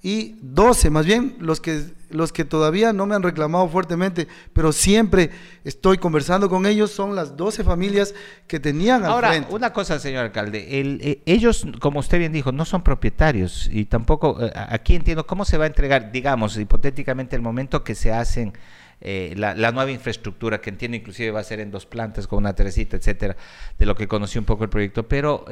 y 0.03 0.35
12, 0.41 0.89
más 0.89 1.05
bien 1.05 1.35
los 1.39 1.61
que, 1.61 1.83
los 2.09 2.33
que 2.33 2.43
todavía 2.43 2.91
no 2.91 3.05
me 3.05 3.13
han 3.13 3.21
reclamado 3.21 3.67
fuertemente, 3.67 4.27
pero 4.51 4.71
siempre 4.71 5.29
estoy 5.63 5.99
conversando 5.99 6.49
con 6.49 6.65
ellos, 6.65 6.91
son 6.91 7.15
las 7.15 7.37
12 7.37 7.63
familias 7.63 8.15
que 8.47 8.59
tenían 8.59 9.03
al 9.03 9.11
Ahora, 9.11 9.47
una 9.51 9.73
cosa, 9.73 9.99
señor 9.99 10.25
alcalde, 10.25 10.81
el, 10.81 10.99
eh, 11.03 11.21
ellos, 11.27 11.67
como 11.79 11.99
usted 11.99 12.17
bien 12.17 12.31
dijo, 12.31 12.51
no 12.51 12.65
son 12.65 12.83
propietarios 12.83 13.69
y 13.71 13.85
tampoco, 13.85 14.43
eh, 14.43 14.51
aquí 14.55 14.95
entiendo 14.95 15.27
cómo 15.27 15.45
se 15.45 15.59
va 15.59 15.65
a 15.65 15.67
entregar, 15.67 16.11
digamos, 16.11 16.57
hipotéticamente 16.57 17.35
el 17.35 17.43
momento 17.43 17.83
que 17.83 17.93
se 17.93 18.11
hacen 18.11 18.53
eh, 19.01 19.35
la, 19.37 19.53
nueva 19.71 19.91
infraestructura, 19.91 20.61
que 20.61 20.71
entiendo 20.71 20.97
inclusive 20.97 21.29
va 21.29 21.41
a 21.41 21.43
ser 21.43 21.59
en 21.59 21.69
dos 21.69 21.85
plantas 21.85 22.25
con 22.25 22.39
una 22.39 22.55
teresita, 22.55 22.97
etcétera, 22.97 23.37
de 23.77 23.85
lo 23.85 23.93
que 23.93 24.07
conocí 24.07 24.39
un 24.39 24.45
poco 24.45 24.63
el 24.63 24.71
proyecto, 24.71 25.07
pero 25.07 25.45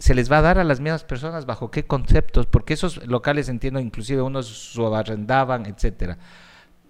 se 0.00 0.14
les 0.14 0.32
va 0.32 0.38
a 0.38 0.42
dar 0.42 0.58
a 0.58 0.64
las 0.64 0.80
mismas 0.80 1.04
personas 1.04 1.44
bajo 1.44 1.70
qué 1.70 1.84
conceptos, 1.84 2.46
porque 2.46 2.72
esos 2.72 3.06
locales 3.06 3.50
entiendo 3.50 3.78
inclusive 3.80 4.22
unos 4.22 4.46
subarrendaban, 4.46 5.66
etcétera. 5.66 6.16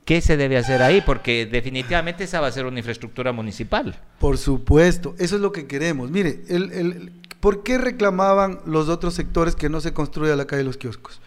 ¿Qué 0.04 0.20
se 0.20 0.36
debe 0.36 0.56
hacer 0.56 0.80
ahí? 0.80 1.02
Porque 1.04 1.44
definitivamente 1.44 2.24
esa 2.24 2.40
va 2.40 2.46
a 2.46 2.52
ser 2.52 2.66
una 2.66 2.78
infraestructura 2.78 3.32
municipal. 3.32 3.98
Por 4.20 4.38
supuesto, 4.38 5.16
eso 5.18 5.36
es 5.36 5.42
lo 5.42 5.50
que 5.50 5.66
queremos. 5.66 6.10
Mire, 6.10 6.44
el, 6.48 6.72
el, 6.72 7.12
¿por 7.40 7.64
qué 7.64 7.78
reclamaban 7.78 8.60
los 8.64 8.88
otros 8.88 9.14
sectores 9.14 9.56
que 9.56 9.68
no 9.68 9.80
se 9.80 9.92
construya 9.92 10.36
la 10.36 10.46
calle 10.46 10.58
de 10.58 10.66
los 10.66 10.76
kioscos? 10.76 11.20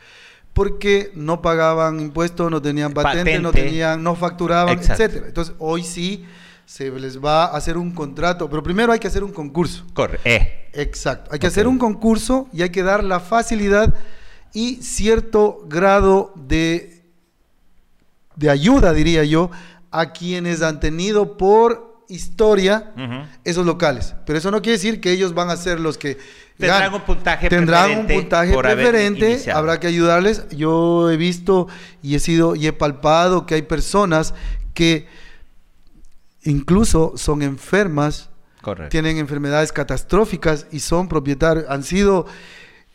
Porque 0.53 1.11
no 1.15 1.41
pagaban 1.41 1.99
impuestos, 1.99 2.49
no 2.49 2.61
tenían 2.61 2.93
patente, 2.93 3.39
no 3.39 3.51
tenían, 3.51 4.01
no 4.03 4.15
facturaban, 4.15 4.79
etcétera. 4.79 5.27
Entonces, 5.27 5.53
hoy 5.59 5.83
sí 5.83 6.25
se 6.65 6.89
les 6.91 7.23
va 7.23 7.45
a 7.45 7.57
hacer 7.57 7.77
un 7.77 7.91
contrato, 7.91 8.49
pero 8.49 8.63
primero 8.63 8.91
hay 8.91 8.99
que 8.99 9.07
hacer 9.07 9.23
un 9.23 9.31
concurso. 9.31 9.85
Corre. 9.93 10.19
Eh. 10.23 10.69
Exacto. 10.73 11.31
Hay 11.31 11.39
que 11.39 11.47
hacer 11.47 11.67
un 11.67 11.77
concurso 11.77 12.47
y 12.51 12.63
hay 12.63 12.69
que 12.69 12.83
dar 12.83 13.03
la 13.03 13.19
facilidad 13.19 13.93
y 14.53 14.77
cierto 14.77 15.65
grado 15.67 16.33
de, 16.35 17.03
de 18.35 18.49
ayuda, 18.49 18.93
diría 18.93 19.23
yo, 19.23 19.51
a 19.91 20.11
quienes 20.11 20.61
han 20.61 20.79
tenido 20.79 21.37
por 21.37 22.03
historia 22.09 22.91
esos 23.43 23.65
locales. 23.65 24.15
Pero 24.25 24.37
eso 24.37 24.51
no 24.51 24.61
quiere 24.61 24.77
decir 24.77 25.01
que 25.01 25.11
ellos 25.11 25.33
van 25.33 25.49
a 25.49 25.57
ser 25.57 25.79
los 25.79 25.97
que 25.97 26.17
Tendrán 26.57 26.93
un 26.93 27.01
puntaje 27.01 27.49
Tendrán 27.49 27.89
un 27.89 28.05
preferente 28.05 28.13
puntaje 28.13 28.57
preferente, 28.57 29.51
habrá 29.51 29.79
que 29.79 29.87
ayudarles. 29.87 30.47
Yo 30.49 31.09
he 31.09 31.17
visto 31.17 31.67
y 32.01 32.15
he 32.15 32.19
sido 32.19 32.55
y 32.55 32.67
he 32.67 32.73
palpado 32.73 33.45
que 33.45 33.55
hay 33.55 33.63
personas 33.63 34.33
que 34.73 35.07
incluso 36.43 37.13
son 37.15 37.41
enfermas, 37.41 38.29
Correcto. 38.61 38.89
tienen 38.89 39.17
enfermedades 39.17 39.71
catastróficas 39.71 40.67
y 40.71 40.79
son 40.79 41.07
propietarios, 41.07 41.65
han 41.69 41.83
sido 41.83 42.25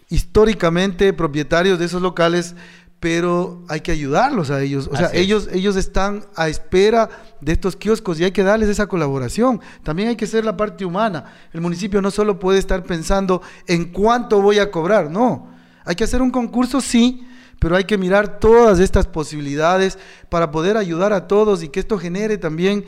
históricamente 0.08 1.12
propietarios 1.12 1.78
de 1.78 1.84
esos 1.84 2.00
locales, 2.00 2.54
pero 3.00 3.62
hay 3.68 3.80
que 3.80 3.92
ayudarlos 3.92 4.50
a 4.50 4.60
ellos. 4.60 4.88
O 4.90 4.96
sea, 4.96 5.06
es. 5.08 5.20
ellos, 5.20 5.48
ellos 5.52 5.76
están 5.76 6.24
a 6.34 6.48
espera 6.48 7.08
de 7.40 7.52
estos 7.52 7.76
kioscos 7.76 8.18
y 8.18 8.24
hay 8.24 8.32
que 8.32 8.42
darles 8.42 8.68
esa 8.68 8.86
colaboración. 8.86 9.60
También 9.82 10.08
hay 10.08 10.16
que 10.16 10.26
ser 10.26 10.44
la 10.44 10.56
parte 10.56 10.84
humana. 10.84 11.26
El 11.52 11.60
municipio 11.60 12.02
no 12.02 12.10
solo 12.10 12.38
puede 12.38 12.58
estar 12.58 12.82
pensando 12.82 13.42
en 13.66 13.92
cuánto 13.92 14.40
voy 14.40 14.58
a 14.58 14.70
cobrar, 14.70 15.10
no. 15.10 15.48
Hay 15.84 15.94
que 15.94 16.04
hacer 16.04 16.20
un 16.20 16.30
concurso, 16.30 16.80
sí, 16.80 17.24
pero 17.60 17.76
hay 17.76 17.84
que 17.84 17.98
mirar 17.98 18.40
todas 18.40 18.78
estas 18.80 19.06
posibilidades 19.06 19.98
para 20.28 20.50
poder 20.50 20.76
ayudar 20.76 21.12
a 21.12 21.26
todos 21.26 21.62
y 21.62 21.68
que 21.68 21.80
esto 21.80 21.98
genere 21.98 22.36
también 22.36 22.84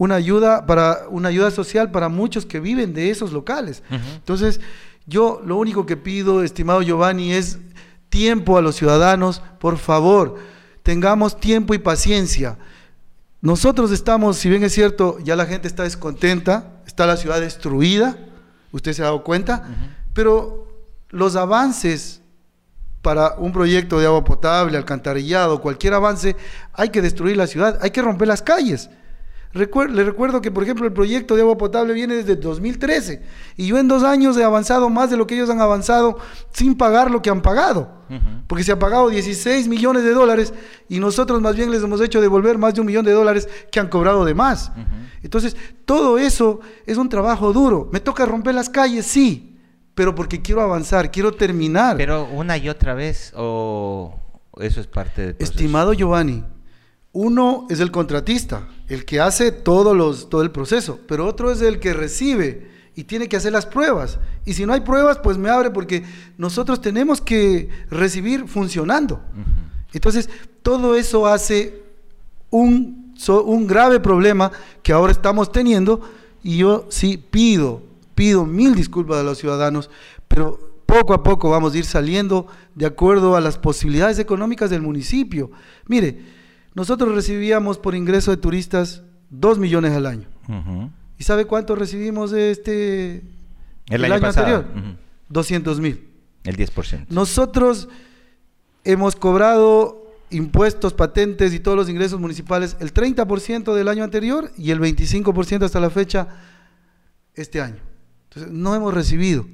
una 0.00 0.14
ayuda 0.14 0.64
para 0.64 1.02
una 1.10 1.28
ayuda 1.28 1.50
social 1.50 1.90
para 1.90 2.08
muchos 2.08 2.46
que 2.46 2.58
viven 2.58 2.94
de 2.94 3.10
esos 3.10 3.32
locales. 3.32 3.82
Entonces, 3.90 4.58
yo 5.04 5.42
lo 5.44 5.58
único 5.58 5.84
que 5.84 5.98
pido, 5.98 6.42
estimado 6.42 6.80
Giovanni, 6.80 7.34
es 7.34 7.58
tiempo 8.08 8.56
a 8.56 8.62
los 8.62 8.76
ciudadanos, 8.76 9.42
por 9.58 9.76
favor, 9.76 10.36
tengamos 10.82 11.38
tiempo 11.38 11.74
y 11.74 11.78
paciencia. 11.78 12.56
Nosotros 13.42 13.90
estamos, 13.90 14.38
si 14.38 14.48
bien 14.48 14.64
es 14.64 14.72
cierto, 14.72 15.18
ya 15.22 15.36
la 15.36 15.44
gente 15.44 15.68
está 15.68 15.82
descontenta, 15.82 16.80
está 16.86 17.04
la 17.04 17.18
ciudad 17.18 17.38
destruida, 17.38 18.16
usted 18.72 18.94
se 18.94 19.02
ha 19.02 19.06
dado 19.06 19.22
cuenta, 19.22 19.68
pero 20.14 20.66
los 21.10 21.36
avances 21.36 22.22
para 23.02 23.34
un 23.36 23.52
proyecto 23.52 24.00
de 24.00 24.06
agua 24.06 24.24
potable, 24.24 24.78
alcantarillado, 24.78 25.60
cualquier 25.60 25.92
avance, 25.92 26.36
hay 26.72 26.88
que 26.88 27.02
destruir 27.02 27.36
la 27.36 27.46
ciudad, 27.46 27.78
hay 27.82 27.90
que 27.90 28.00
romper 28.00 28.28
las 28.28 28.40
calles. 28.40 28.88
Recuer- 29.52 29.90
le 29.90 30.04
recuerdo 30.04 30.40
que, 30.40 30.52
por 30.52 30.62
ejemplo, 30.62 30.86
el 30.86 30.92
proyecto 30.92 31.34
de 31.34 31.42
agua 31.42 31.58
potable 31.58 31.92
viene 31.92 32.14
desde 32.14 32.36
2013 32.36 33.20
y 33.56 33.66
yo 33.66 33.78
en 33.78 33.88
dos 33.88 34.04
años 34.04 34.36
he 34.36 34.44
avanzado 34.44 34.88
más 34.90 35.10
de 35.10 35.16
lo 35.16 35.26
que 35.26 35.34
ellos 35.34 35.50
han 35.50 35.60
avanzado 35.60 36.18
sin 36.52 36.76
pagar 36.76 37.10
lo 37.10 37.20
que 37.20 37.30
han 37.30 37.42
pagado. 37.42 37.90
Ujú. 38.08 38.44
Porque 38.46 38.62
se 38.62 38.70
ha 38.70 38.78
pagado 38.78 39.08
16 39.08 39.66
millones 39.66 40.04
de 40.04 40.12
dólares 40.12 40.54
y 40.88 41.00
nosotros 41.00 41.40
más 41.40 41.56
bien 41.56 41.72
les 41.72 41.82
hemos 41.82 42.00
hecho 42.00 42.20
devolver 42.20 42.58
más 42.58 42.74
de 42.74 42.80
un 42.80 42.86
millón 42.86 43.04
de 43.04 43.10
dólares 43.12 43.48
que 43.72 43.80
han 43.80 43.88
cobrado 43.88 44.24
de 44.24 44.34
más. 44.34 44.70
Entonces, 45.22 45.56
todo 45.84 46.16
eso 46.18 46.60
es 46.86 46.96
un 46.96 47.08
trabajo 47.08 47.52
duro. 47.52 47.88
¿Me 47.92 47.98
toca 47.98 48.26
romper 48.26 48.54
las 48.54 48.70
calles? 48.70 49.04
Sí, 49.06 49.58
pero 49.96 50.14
porque 50.14 50.40
quiero 50.42 50.60
avanzar, 50.62 51.10
quiero 51.10 51.32
terminar. 51.32 51.96
Pero 51.96 52.24
una 52.32 52.56
y 52.56 52.68
otra 52.68 52.94
vez, 52.94 53.32
o 53.36 54.14
eso 54.60 54.80
es 54.80 54.86
parte 54.86 55.34
proceso? 55.34 55.52
Estimado 55.52 55.92
Giovanni, 55.92 56.44
uno 57.12 57.66
es 57.70 57.80
el 57.80 57.90
contratista, 57.90 58.68
el 58.88 59.04
que 59.04 59.20
hace 59.20 59.50
todos 59.52 59.96
los, 59.96 60.28
todo 60.28 60.42
el 60.42 60.50
proceso, 60.50 61.00
pero 61.08 61.26
otro 61.26 61.50
es 61.50 61.60
el 61.60 61.80
que 61.80 61.92
recibe 61.92 62.70
y 62.94 63.04
tiene 63.04 63.28
que 63.28 63.36
hacer 63.36 63.52
las 63.52 63.66
pruebas. 63.66 64.18
Y 64.44 64.52
si 64.54 64.64
no 64.66 64.72
hay 64.72 64.80
pruebas, 64.80 65.18
pues 65.18 65.36
me 65.38 65.48
abre 65.50 65.70
porque 65.70 66.04
nosotros 66.38 66.80
tenemos 66.80 67.20
que 67.20 67.68
recibir 67.90 68.46
funcionando. 68.46 69.20
Entonces, 69.92 70.28
todo 70.62 70.94
eso 70.94 71.26
hace 71.26 71.82
un, 72.50 73.12
so- 73.16 73.44
un 73.44 73.66
grave 73.66 73.98
problema 74.00 74.52
que 74.82 74.92
ahora 74.92 75.12
estamos 75.12 75.50
teniendo 75.50 76.00
y 76.42 76.58
yo 76.58 76.86
sí 76.90 77.16
pido, 77.30 77.82
pido 78.14 78.46
mil 78.46 78.74
disculpas 78.74 79.18
a 79.18 79.22
los 79.22 79.38
ciudadanos, 79.38 79.90
pero 80.28 80.58
poco 80.86 81.12
a 81.14 81.22
poco 81.22 81.50
vamos 81.50 81.74
a 81.74 81.78
ir 81.78 81.84
saliendo 81.84 82.46
de 82.74 82.86
acuerdo 82.86 83.36
a 83.36 83.40
las 83.40 83.58
posibilidades 83.58 84.18
económicas 84.18 84.70
del 84.70 84.82
municipio. 84.82 85.50
Mire, 85.86 86.39
nosotros 86.74 87.14
recibíamos 87.14 87.78
por 87.78 87.94
ingreso 87.94 88.30
de 88.30 88.36
turistas 88.36 89.02
2 89.30 89.58
millones 89.58 89.92
al 89.92 90.06
año. 90.06 90.28
¿Y 91.18 91.24
sabe 91.24 91.44
cuánto 91.44 91.76
recibimos 91.76 92.32
este 92.32 93.22
El 93.88 94.04
año 94.04 94.20
pasado, 94.20 94.60
ujú. 94.60 94.96
200 95.28 95.80
mil. 95.80 96.08
El 96.44 96.56
10%. 96.56 97.06
Nosotros 97.10 97.88
hemos 98.84 99.16
cobrado 99.16 100.00
impuestos, 100.30 100.94
patentes 100.94 101.52
y 101.52 101.60
todos 101.60 101.76
los 101.76 101.88
ingresos 101.88 102.20
municipales 102.20 102.76
el 102.80 102.94
30% 102.94 103.74
del 103.74 103.88
año 103.88 104.04
anterior 104.04 104.50
y 104.56 104.70
el 104.70 104.80
25% 104.80 105.64
hasta 105.64 105.80
la 105.80 105.90
fecha 105.90 106.28
este 107.34 107.60
año. 107.60 107.80
Entonces, 108.28 108.52
no 108.52 108.74
hemos 108.74 108.94
recibido 108.94 109.46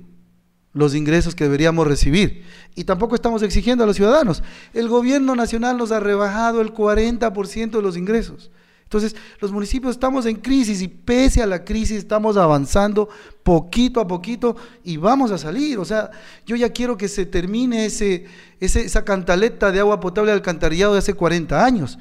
los 0.77 0.95
ingresos 0.95 1.35
que 1.35 1.45
deberíamos 1.45 1.87
recibir 1.87 2.45
y 2.75 2.85
tampoco 2.85 3.15
estamos 3.15 3.43
exigiendo 3.43 3.83
a 3.85 3.87
los 3.87 3.97
ciudadanos. 3.97 4.43
El 4.75 4.89
gobierno 4.89 5.35
nacional 5.35 5.77
nos 5.79 5.91
ha 5.91 6.01
rebajado 6.01 6.61
el 6.61 6.73
40% 6.73 7.71
de 7.71 7.83
los 7.83 7.97
ingresos. 7.97 8.51
Entonces, 8.85 9.17
los 9.41 9.51
municipios 9.51 9.93
estamos 9.97 10.27
en 10.27 10.37
crisis 10.37 10.81
y 10.81 10.87
pese 10.87 11.43
a 11.43 11.47
la 11.47 11.65
crisis 11.65 11.97
estamos 11.99 12.37
avanzando 12.37 13.09
poquito 13.43 14.01
a 14.01 14.07
poquito 14.07 14.55
y 14.85 14.97
vamos 14.97 15.33
a 15.33 15.39
salir. 15.39 15.79
O 15.79 15.85
sea, 15.85 16.11
yo 16.47 16.55
ya 16.55 16.69
quiero 16.73 16.97
que 16.97 17.09
se 17.09 17.27
termine 17.27 17.87
ese, 17.87 18.27
ese- 18.61 18.85
esa 18.85 19.05
cantaleta 19.05 19.73
de 19.73 19.81
agua 19.81 19.99
potable 19.99 20.31
alcantarillado 20.31 20.93
de 20.93 21.01
hace 21.01 21.15
40 21.15 21.65
años. 21.65 21.99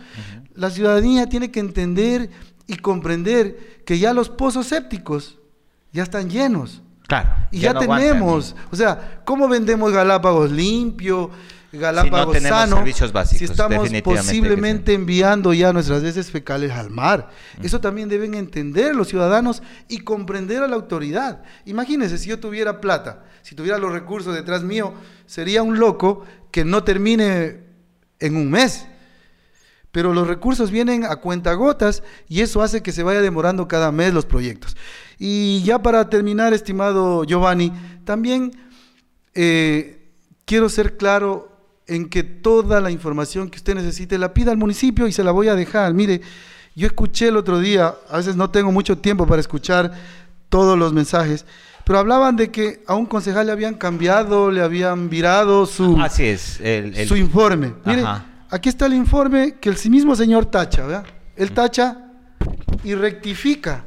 La 0.54 0.70
ciudadanía 0.70 1.28
tiene 1.28 1.50
que 1.50 1.60
entender 1.60 2.30
y 2.68 2.76
comprender 2.78 3.82
que 3.84 3.98
ya 3.98 4.14
los 4.14 4.30
pozos 4.30 4.68
sépticos 4.68 5.40
ya 5.92 6.04
están 6.04 6.30
llenos. 6.30 6.84
Claro. 7.08 7.30
Y 7.52 7.60
ya, 7.60 7.74
no 7.74 7.82
aguantan. 7.82 8.08
tenemos, 8.08 8.56
o 8.72 8.76
sea, 8.76 9.22
¿cómo 9.26 9.48
vendemos 9.48 9.92
Galápagos 9.92 10.52
limpio, 10.52 11.30
Galápagos 11.72 12.38
tenemos 12.38 12.60
sano? 12.60 12.78
servicios 12.78 13.12
básicos, 13.12 13.40
si 13.40 13.46
estamos 13.46 13.90
posiblemente 14.04 14.94
enviando 14.94 15.54
ya 15.54 15.74
nuestras 15.74 16.04
heces 16.04 16.32
fecales 16.32 16.72
al 16.72 16.90
mar. 16.90 17.30
Eso 17.62 17.80
también 17.80 18.10
deben 18.10 18.34
entender 18.34 18.96
los 18.96 19.10
ciudadanos 19.10 19.62
y 19.88 20.00
comprender 20.00 20.64
a 20.64 20.68
la 20.68 20.76
autoridad. 20.76 21.44
Imagínense, 21.66 22.18
si 22.18 22.30
yo 22.30 22.40
tuviera 22.40 22.82
plata, 22.82 23.24
si 23.42 23.56
tuviera 23.56 23.78
los 23.78 23.92
recursos 23.92 24.34
detrás 24.34 24.64
mío, 24.64 24.94
sería 25.26 25.62
un 25.62 25.80
loco 25.80 26.26
que 26.52 26.66
no 26.66 26.84
termine 26.84 27.60
en 28.20 28.36
un 28.36 28.50
mes. 28.50 28.88
Pero 29.92 30.14
los 30.14 30.28
recursos 30.28 30.72
vienen 30.72 31.06
a 31.06 31.18
cuentagotas 31.18 32.04
y 32.28 32.42
eso 32.42 32.62
hace 32.62 32.84
que 32.84 32.92
se 32.92 33.04
vaya 33.04 33.22
demorando 33.22 33.68
cada 33.68 33.94
mes 33.94 34.14
los 34.14 34.26
proyectos. 34.26 34.76
Y 35.18 35.62
ya 35.64 35.80
para 35.82 36.10
terminar, 36.10 36.54
estimado 36.54 37.24
Giovanni, 37.24 37.72
también 38.04 38.52
eh, 39.34 40.10
quiero 40.46 40.70
ser 40.70 40.98
claro 40.98 41.52
en 41.88 42.10
que 42.10 42.24
toda 42.24 42.82
la 42.82 42.92
información 42.92 43.50
que 43.50 43.58
usted 43.58 43.76
necesite 43.76 44.18
la 44.18 44.34
pida 44.34 44.52
al 44.52 44.58
municipio 44.58 45.08
y 45.08 45.12
se 45.12 45.24
la 45.24 45.32
voy 45.32 45.48
a 45.48 45.56
dejar. 45.56 45.94
Mire, 45.94 46.22
yo 46.76 46.88
escuché 46.88 47.28
el 47.28 47.38
otro 47.38 47.60
día, 47.60 47.94
a 48.10 48.18
veces 48.18 48.36
no 48.36 48.50
tengo 48.50 48.72
mucho 48.72 48.98
tiempo 48.98 49.26
para 49.28 49.40
escuchar 49.40 49.94
todos 50.50 50.78
los 50.78 50.94
mensajes, 50.94 51.46
pero 51.86 52.00
hablaban 52.00 52.36
de 52.36 52.50
que 52.50 52.84
a 52.88 52.96
un 52.96 53.06
concejal 53.06 53.46
le 53.46 53.52
habían 53.52 53.76
cambiado, 53.76 54.50
le 54.52 54.62
habían 54.62 55.10
virado 55.10 55.66
su, 55.66 55.98
Así 56.02 56.24
es. 56.26 56.60
El, 56.60 56.96
el- 56.98 57.08
su 57.08 57.16
informe. 57.16 57.74
Mire, 57.86 58.02
Ajá. 58.02 58.26
aquí 58.50 58.70
está 58.70 58.88
el 58.88 58.94
informe 58.94 59.56
que 59.62 59.70
el 59.70 59.78
mismo 59.90 60.16
señor 60.16 60.48
tacha, 60.48 60.86
¿verdad? 60.86 61.06
Él 61.36 61.52
tacha 61.52 61.98
y 62.84 62.96
rectifica. 62.96 63.86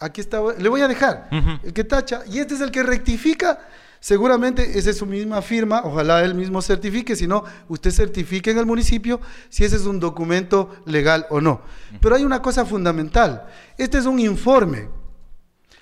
Aquí 0.00 0.20
está, 0.20 0.40
le 0.56 0.68
voy 0.68 0.80
a 0.80 0.88
dejar. 0.88 1.28
El 1.62 1.72
que 1.72 1.84
tacha, 1.84 2.22
y 2.26 2.38
este 2.38 2.54
es 2.54 2.60
el 2.60 2.70
que 2.70 2.82
rectifica. 2.82 3.58
Seguramente 4.00 4.78
esa 4.78 4.90
es 4.90 4.98
su 4.98 5.06
misma 5.06 5.42
firma, 5.42 5.82
ojalá 5.84 6.22
él 6.22 6.34
mismo 6.34 6.62
certifique, 6.62 7.16
si 7.16 7.26
no, 7.26 7.42
usted 7.66 7.90
certifique 7.90 8.52
en 8.52 8.58
el 8.58 8.64
municipio 8.64 9.20
si 9.48 9.64
ese 9.64 9.74
es 9.74 9.86
un 9.86 9.98
documento 9.98 10.70
legal 10.86 11.26
o 11.30 11.40
no. 11.40 11.62
Pero 12.00 12.14
hay 12.14 12.24
una 12.24 12.40
cosa 12.40 12.64
fundamental, 12.64 13.46
este 13.76 13.98
es 13.98 14.06
un 14.06 14.20
informe. 14.20 14.88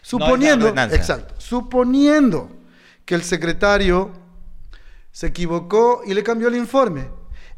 Suponiendo, 0.00 0.68
exacto, 0.68 1.34
suponiendo 1.36 2.50
que 3.04 3.16
el 3.16 3.22
secretario 3.22 4.12
se 5.12 5.26
equivocó 5.26 6.00
y 6.06 6.14
le 6.14 6.22
cambió 6.22 6.48
el 6.48 6.56
informe. 6.56 7.10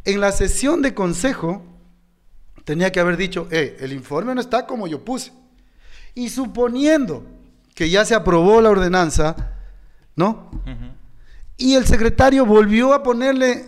En 0.05 0.21
la 0.21 0.33
sesión 0.33 0.83
de 0.83 0.93
consejo 0.93 1.63
tenía 2.65 2.91
que 2.91 2.99
haber 2.99 3.17
dicho, 3.17 3.47
eh, 3.53 3.77
el 3.81 3.93
informe 3.93 4.35
no 4.35 4.41
está 4.41 4.67
como 4.67 4.89
yo 4.89 5.05
puse. 5.05 5.33
Y 6.19 6.31
suponiendo 6.31 7.23
que 7.77 7.89
ya 7.91 8.05
se 8.05 8.15
aprobó 8.15 8.61
la 8.61 8.71
ordenanza, 8.71 9.37
¿no? 10.17 10.51
Y 11.57 11.75
el 11.75 11.87
secretario 11.87 12.45
volvió 12.45 12.93
a 12.93 13.03
ponerle 13.05 13.67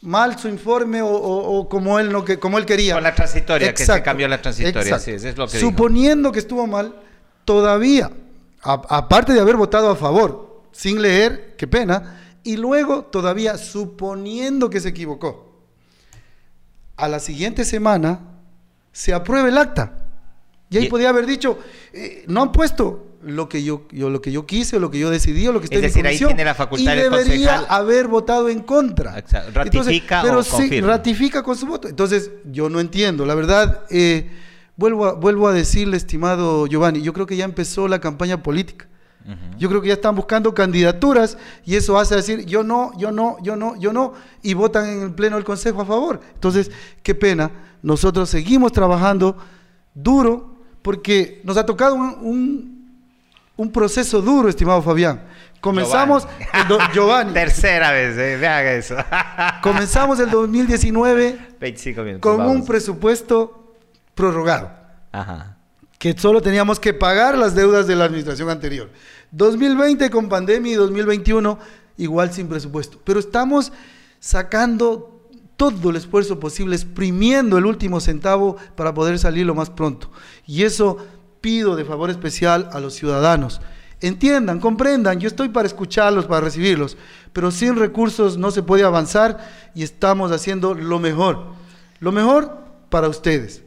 mal 0.00 0.38
su 0.38 0.48
informe 0.48 1.02
o, 1.02 1.08
o- 1.10 1.58
o 1.58 1.68
como 1.68 1.98
él 1.98 2.10
no 2.10 2.24
que 2.24 2.38
como 2.38 2.56
él 2.56 2.64
quería. 2.64 2.94
Con 2.94 3.02
la 3.02 3.14
transitoria, 3.14 3.68
que 3.74 3.84
se 3.96 4.02
cambió 4.02 4.26
la 4.26 4.40
transitoria, 4.40 4.80
así 4.96 5.10
es, 5.10 5.36
lo 5.36 5.46
que 5.46 5.58
dijo. 5.58 5.70
Suponiendo 5.70 6.32
que 6.32 6.38
estuvo 6.38 6.66
mal, 6.66 6.94
todavía, 7.44 8.10
a- 8.62 8.82
aparte 8.88 9.34
de 9.34 9.40
haber 9.40 9.56
votado 9.56 9.90
a 9.90 9.96
favor, 9.96 10.62
sin 10.72 11.02
leer, 11.02 11.54
qué 11.58 11.66
pena, 11.66 12.20
y 12.42 12.56
luego 12.56 13.04
todavía 13.04 13.58
suponiendo 13.58 14.70
que 14.70 14.80
se 14.80 14.88
equivocó, 14.88 15.60
a 16.96 17.06
la 17.06 17.20
siguiente 17.20 17.64
semana 17.66 18.20
se 18.92 19.12
apruebe 19.12 19.50
el 19.50 19.58
acta. 19.58 19.98
Y 20.72 20.78
ahí 20.78 20.88
podía 20.88 21.10
haber 21.10 21.26
dicho, 21.26 21.58
eh, 21.92 22.24
no 22.26 22.42
han 22.42 22.52
puesto 22.52 23.06
lo 23.22 23.48
que 23.48 23.62
yo, 23.62 23.86
yo, 23.92 24.10
lo 24.10 24.20
que 24.20 24.32
yo 24.32 24.46
quise, 24.46 24.76
o 24.76 24.80
lo 24.80 24.90
que 24.90 24.98
yo 24.98 25.10
decidí, 25.10 25.46
o 25.46 25.52
lo 25.52 25.60
que 25.60 25.66
está 25.66 25.76
es 25.76 25.82
decir, 25.82 26.06
ahí 26.06 26.18
tiene 26.18 26.44
la 26.44 26.54
facultad 26.54 26.94
y 26.94 26.96
debería 26.96 27.60
haber 27.68 28.08
votado 28.08 28.48
en 28.48 28.60
contra. 28.60 29.22
Ratifica 29.52 30.22
pero 30.22 30.42
sí, 30.42 30.80
ratifica 30.80 31.42
con 31.42 31.56
su 31.56 31.66
voto. 31.66 31.88
Entonces, 31.88 32.30
yo 32.50 32.68
no 32.68 32.80
entiendo. 32.80 33.24
La 33.24 33.34
verdad, 33.34 33.84
eh, 33.90 34.30
vuelvo, 34.76 35.06
a, 35.06 35.12
vuelvo 35.12 35.46
a 35.46 35.52
decirle, 35.52 35.96
estimado 35.96 36.66
Giovanni, 36.66 37.02
yo 37.02 37.12
creo 37.12 37.26
que 37.26 37.36
ya 37.36 37.44
empezó 37.44 37.86
la 37.86 38.00
campaña 38.00 38.42
política. 38.42 38.88
Yo 39.56 39.68
creo 39.68 39.80
que 39.80 39.86
ya 39.86 39.94
están 39.94 40.16
buscando 40.16 40.52
candidaturas 40.52 41.38
y 41.64 41.76
eso 41.76 41.96
hace 41.96 42.16
decir 42.16 42.44
yo 42.44 42.64
no, 42.64 42.90
yo 42.98 43.12
no, 43.12 43.36
yo 43.40 43.54
no, 43.54 43.76
yo 43.76 43.92
no, 43.92 44.14
y 44.42 44.54
votan 44.54 44.88
en 44.88 45.02
el 45.02 45.14
Pleno 45.14 45.36
del 45.36 45.44
Consejo 45.44 45.82
a 45.82 45.86
favor. 45.86 46.20
Entonces, 46.34 46.72
qué 47.04 47.14
pena, 47.14 47.52
nosotros 47.82 48.28
seguimos 48.28 48.72
trabajando 48.72 49.36
duro 49.94 50.51
porque 50.82 51.40
nos 51.44 51.56
ha 51.56 51.64
tocado 51.64 51.94
un, 51.94 52.98
un, 53.56 53.72
proceso 53.72 54.20
duro, 54.20 54.48
estimado 54.48 54.82
Fabián. 54.82 55.22
Comenzamos, 55.60 56.26
Giovanni. 56.92 57.32
Tercera 57.34 57.92
vez, 57.92 58.18
eh, 58.18 58.46
haga 58.46 58.72
eso. 58.72 58.96
comenzamos 59.62 60.18
el 60.20 60.30
2019 60.30 62.18
con 62.20 62.40
un 62.42 62.66
presupuesto 62.66 63.76
prorrogado. 64.14 64.70
Ajá 65.12 65.56
que 66.02 66.18
solo 66.18 66.42
teníamos 66.42 66.80
que 66.80 66.92
pagar 66.94 67.38
las 67.38 67.54
deudas 67.54 67.86
de 67.86 67.94
la 67.94 68.06
administración 68.06 68.50
anterior. 68.50 68.90
2020 69.30 70.10
con 70.10 70.28
pandemia 70.28 70.72
y 70.72 70.74
2021 70.74 71.60
igual 71.96 72.32
sin 72.32 72.48
presupuesto. 72.48 73.00
Pero 73.04 73.20
estamos 73.20 73.72
sacando 74.18 75.11
todo 75.56 75.90
el 75.90 75.96
esfuerzo 75.96 76.40
posible, 76.40 76.76
exprimiendo 76.76 77.58
el 77.58 77.66
último 77.66 78.00
centavo 78.00 78.56
para 78.76 78.94
poder 78.94 79.18
salir 79.18 79.46
lo 79.46 79.54
más 79.54 79.70
pronto. 79.70 80.10
Y 80.46 80.62
eso 80.62 80.98
pido 81.40 81.76
de 81.76 81.84
favor 81.84 82.10
especial 82.10 82.68
a 82.72 82.80
los 82.80 82.94
ciudadanos. 82.94 83.60
Entiendan, 84.00 84.58
comprendan, 84.58 85.20
yo 85.20 85.28
estoy 85.28 85.48
para 85.48 85.68
escucharlos, 85.68 86.26
para 86.26 86.40
recibirlos, 86.40 86.96
pero 87.32 87.50
sin 87.52 87.76
recursos 87.76 88.36
no 88.36 88.50
se 88.50 88.62
puede 88.62 88.82
avanzar 88.82 89.38
y 89.74 89.84
estamos 89.84 90.32
haciendo 90.32 90.74
lo 90.74 90.98
mejor, 90.98 91.52
lo 92.00 92.10
mejor 92.10 92.58
para 92.88 93.08
ustedes. 93.08 93.62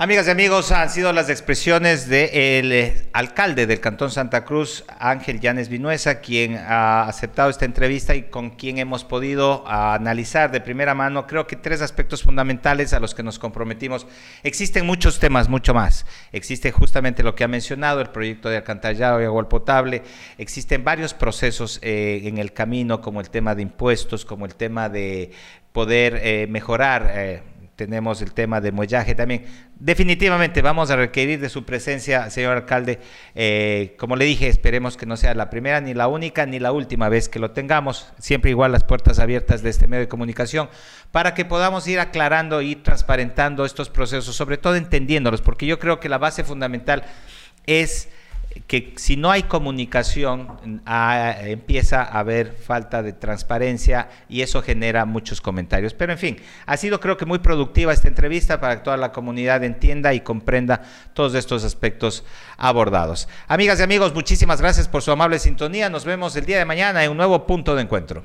Amigas 0.00 0.28
y 0.28 0.30
amigos, 0.30 0.70
han 0.70 0.90
sido 0.90 1.12
las 1.12 1.28
expresiones 1.28 2.08
del 2.08 2.70
eh, 2.70 3.08
alcalde 3.12 3.66
del 3.66 3.80
Cantón 3.80 4.12
Santa 4.12 4.44
Cruz, 4.44 4.84
Ángel 5.00 5.40
Llanes 5.40 5.68
Vinuesa, 5.68 6.20
quien 6.20 6.54
ha 6.54 7.08
aceptado 7.08 7.50
esta 7.50 7.64
entrevista 7.64 8.14
y 8.14 8.22
con 8.30 8.50
quien 8.50 8.78
hemos 8.78 9.02
podido 9.02 9.66
analizar 9.66 10.52
de 10.52 10.60
primera 10.60 10.94
mano, 10.94 11.26
creo 11.26 11.48
que 11.48 11.56
tres 11.56 11.82
aspectos 11.82 12.22
fundamentales 12.22 12.92
a 12.92 13.00
los 13.00 13.12
que 13.12 13.24
nos 13.24 13.40
comprometimos. 13.40 14.06
Existen 14.44 14.86
muchos 14.86 15.18
temas, 15.18 15.48
mucho 15.48 15.74
más. 15.74 16.06
Existe 16.30 16.70
justamente 16.70 17.24
lo 17.24 17.34
que 17.34 17.42
ha 17.42 17.48
mencionado, 17.48 18.00
el 18.00 18.10
proyecto 18.10 18.48
de 18.48 18.58
alcantarillado 18.58 19.20
y 19.20 19.24
agua 19.24 19.48
potable. 19.48 20.04
Existen 20.38 20.84
varios 20.84 21.12
procesos 21.12 21.80
eh, 21.82 22.20
en 22.22 22.38
el 22.38 22.52
camino, 22.52 23.00
como 23.00 23.20
el 23.20 23.30
tema 23.30 23.56
de 23.56 23.62
impuestos, 23.62 24.24
como 24.24 24.46
el 24.46 24.54
tema 24.54 24.88
de 24.88 25.32
poder 25.72 26.20
eh, 26.22 26.46
mejorar 26.48 27.42
tenemos 27.78 28.20
el 28.22 28.32
tema 28.32 28.60
de 28.60 28.72
muellaje 28.72 29.14
también. 29.14 29.44
Definitivamente 29.78 30.62
vamos 30.62 30.90
a 30.90 30.96
requerir 30.96 31.38
de 31.38 31.48
su 31.48 31.64
presencia, 31.64 32.28
señor 32.28 32.56
alcalde. 32.56 32.98
Eh, 33.36 33.94
como 34.00 34.16
le 34.16 34.24
dije, 34.24 34.48
esperemos 34.48 34.96
que 34.96 35.06
no 35.06 35.16
sea 35.16 35.32
la 35.34 35.48
primera, 35.48 35.80
ni 35.80 35.94
la 35.94 36.08
única, 36.08 36.44
ni 36.44 36.58
la 36.58 36.72
última 36.72 37.08
vez 37.08 37.28
que 37.28 37.38
lo 37.38 37.52
tengamos. 37.52 38.12
Siempre 38.18 38.50
igual 38.50 38.72
las 38.72 38.82
puertas 38.82 39.20
abiertas 39.20 39.62
de 39.62 39.70
este 39.70 39.86
medio 39.86 40.00
de 40.00 40.08
comunicación 40.08 40.68
para 41.12 41.34
que 41.34 41.44
podamos 41.44 41.86
ir 41.86 42.00
aclarando 42.00 42.62
y 42.62 42.74
transparentando 42.74 43.64
estos 43.64 43.90
procesos, 43.90 44.34
sobre 44.34 44.58
todo 44.58 44.74
entendiéndolos, 44.74 45.40
porque 45.40 45.64
yo 45.64 45.78
creo 45.78 46.00
que 46.00 46.08
la 46.08 46.18
base 46.18 46.42
fundamental 46.42 47.04
es 47.66 48.08
que 48.66 48.94
si 48.96 49.16
no 49.16 49.30
hay 49.30 49.44
comunicación, 49.44 50.80
ah, 50.84 51.36
empieza 51.40 52.02
a 52.02 52.18
haber 52.18 52.52
falta 52.52 53.02
de 53.02 53.12
transparencia 53.12 54.08
y 54.28 54.42
eso 54.42 54.62
genera 54.62 55.04
muchos 55.04 55.40
comentarios. 55.40 55.94
Pero 55.94 56.12
en 56.12 56.18
fin, 56.18 56.36
ha 56.66 56.76
sido 56.76 57.00
creo 57.00 57.16
que 57.16 57.24
muy 57.24 57.38
productiva 57.38 57.92
esta 57.92 58.08
entrevista 58.08 58.60
para 58.60 58.76
que 58.76 58.84
toda 58.84 58.96
la 58.96 59.12
comunidad 59.12 59.64
entienda 59.64 60.14
y 60.14 60.20
comprenda 60.20 60.82
todos 61.14 61.34
estos 61.34 61.64
aspectos 61.64 62.24
abordados. 62.56 63.28
Amigas 63.46 63.80
y 63.80 63.82
amigos, 63.82 64.14
muchísimas 64.14 64.60
gracias 64.60 64.88
por 64.88 65.02
su 65.02 65.12
amable 65.12 65.38
sintonía. 65.38 65.88
Nos 65.90 66.04
vemos 66.04 66.36
el 66.36 66.46
día 66.46 66.58
de 66.58 66.64
mañana 66.64 67.04
en 67.04 67.10
un 67.10 67.16
nuevo 67.16 67.46
punto 67.46 67.74
de 67.74 67.82
encuentro. 67.82 68.22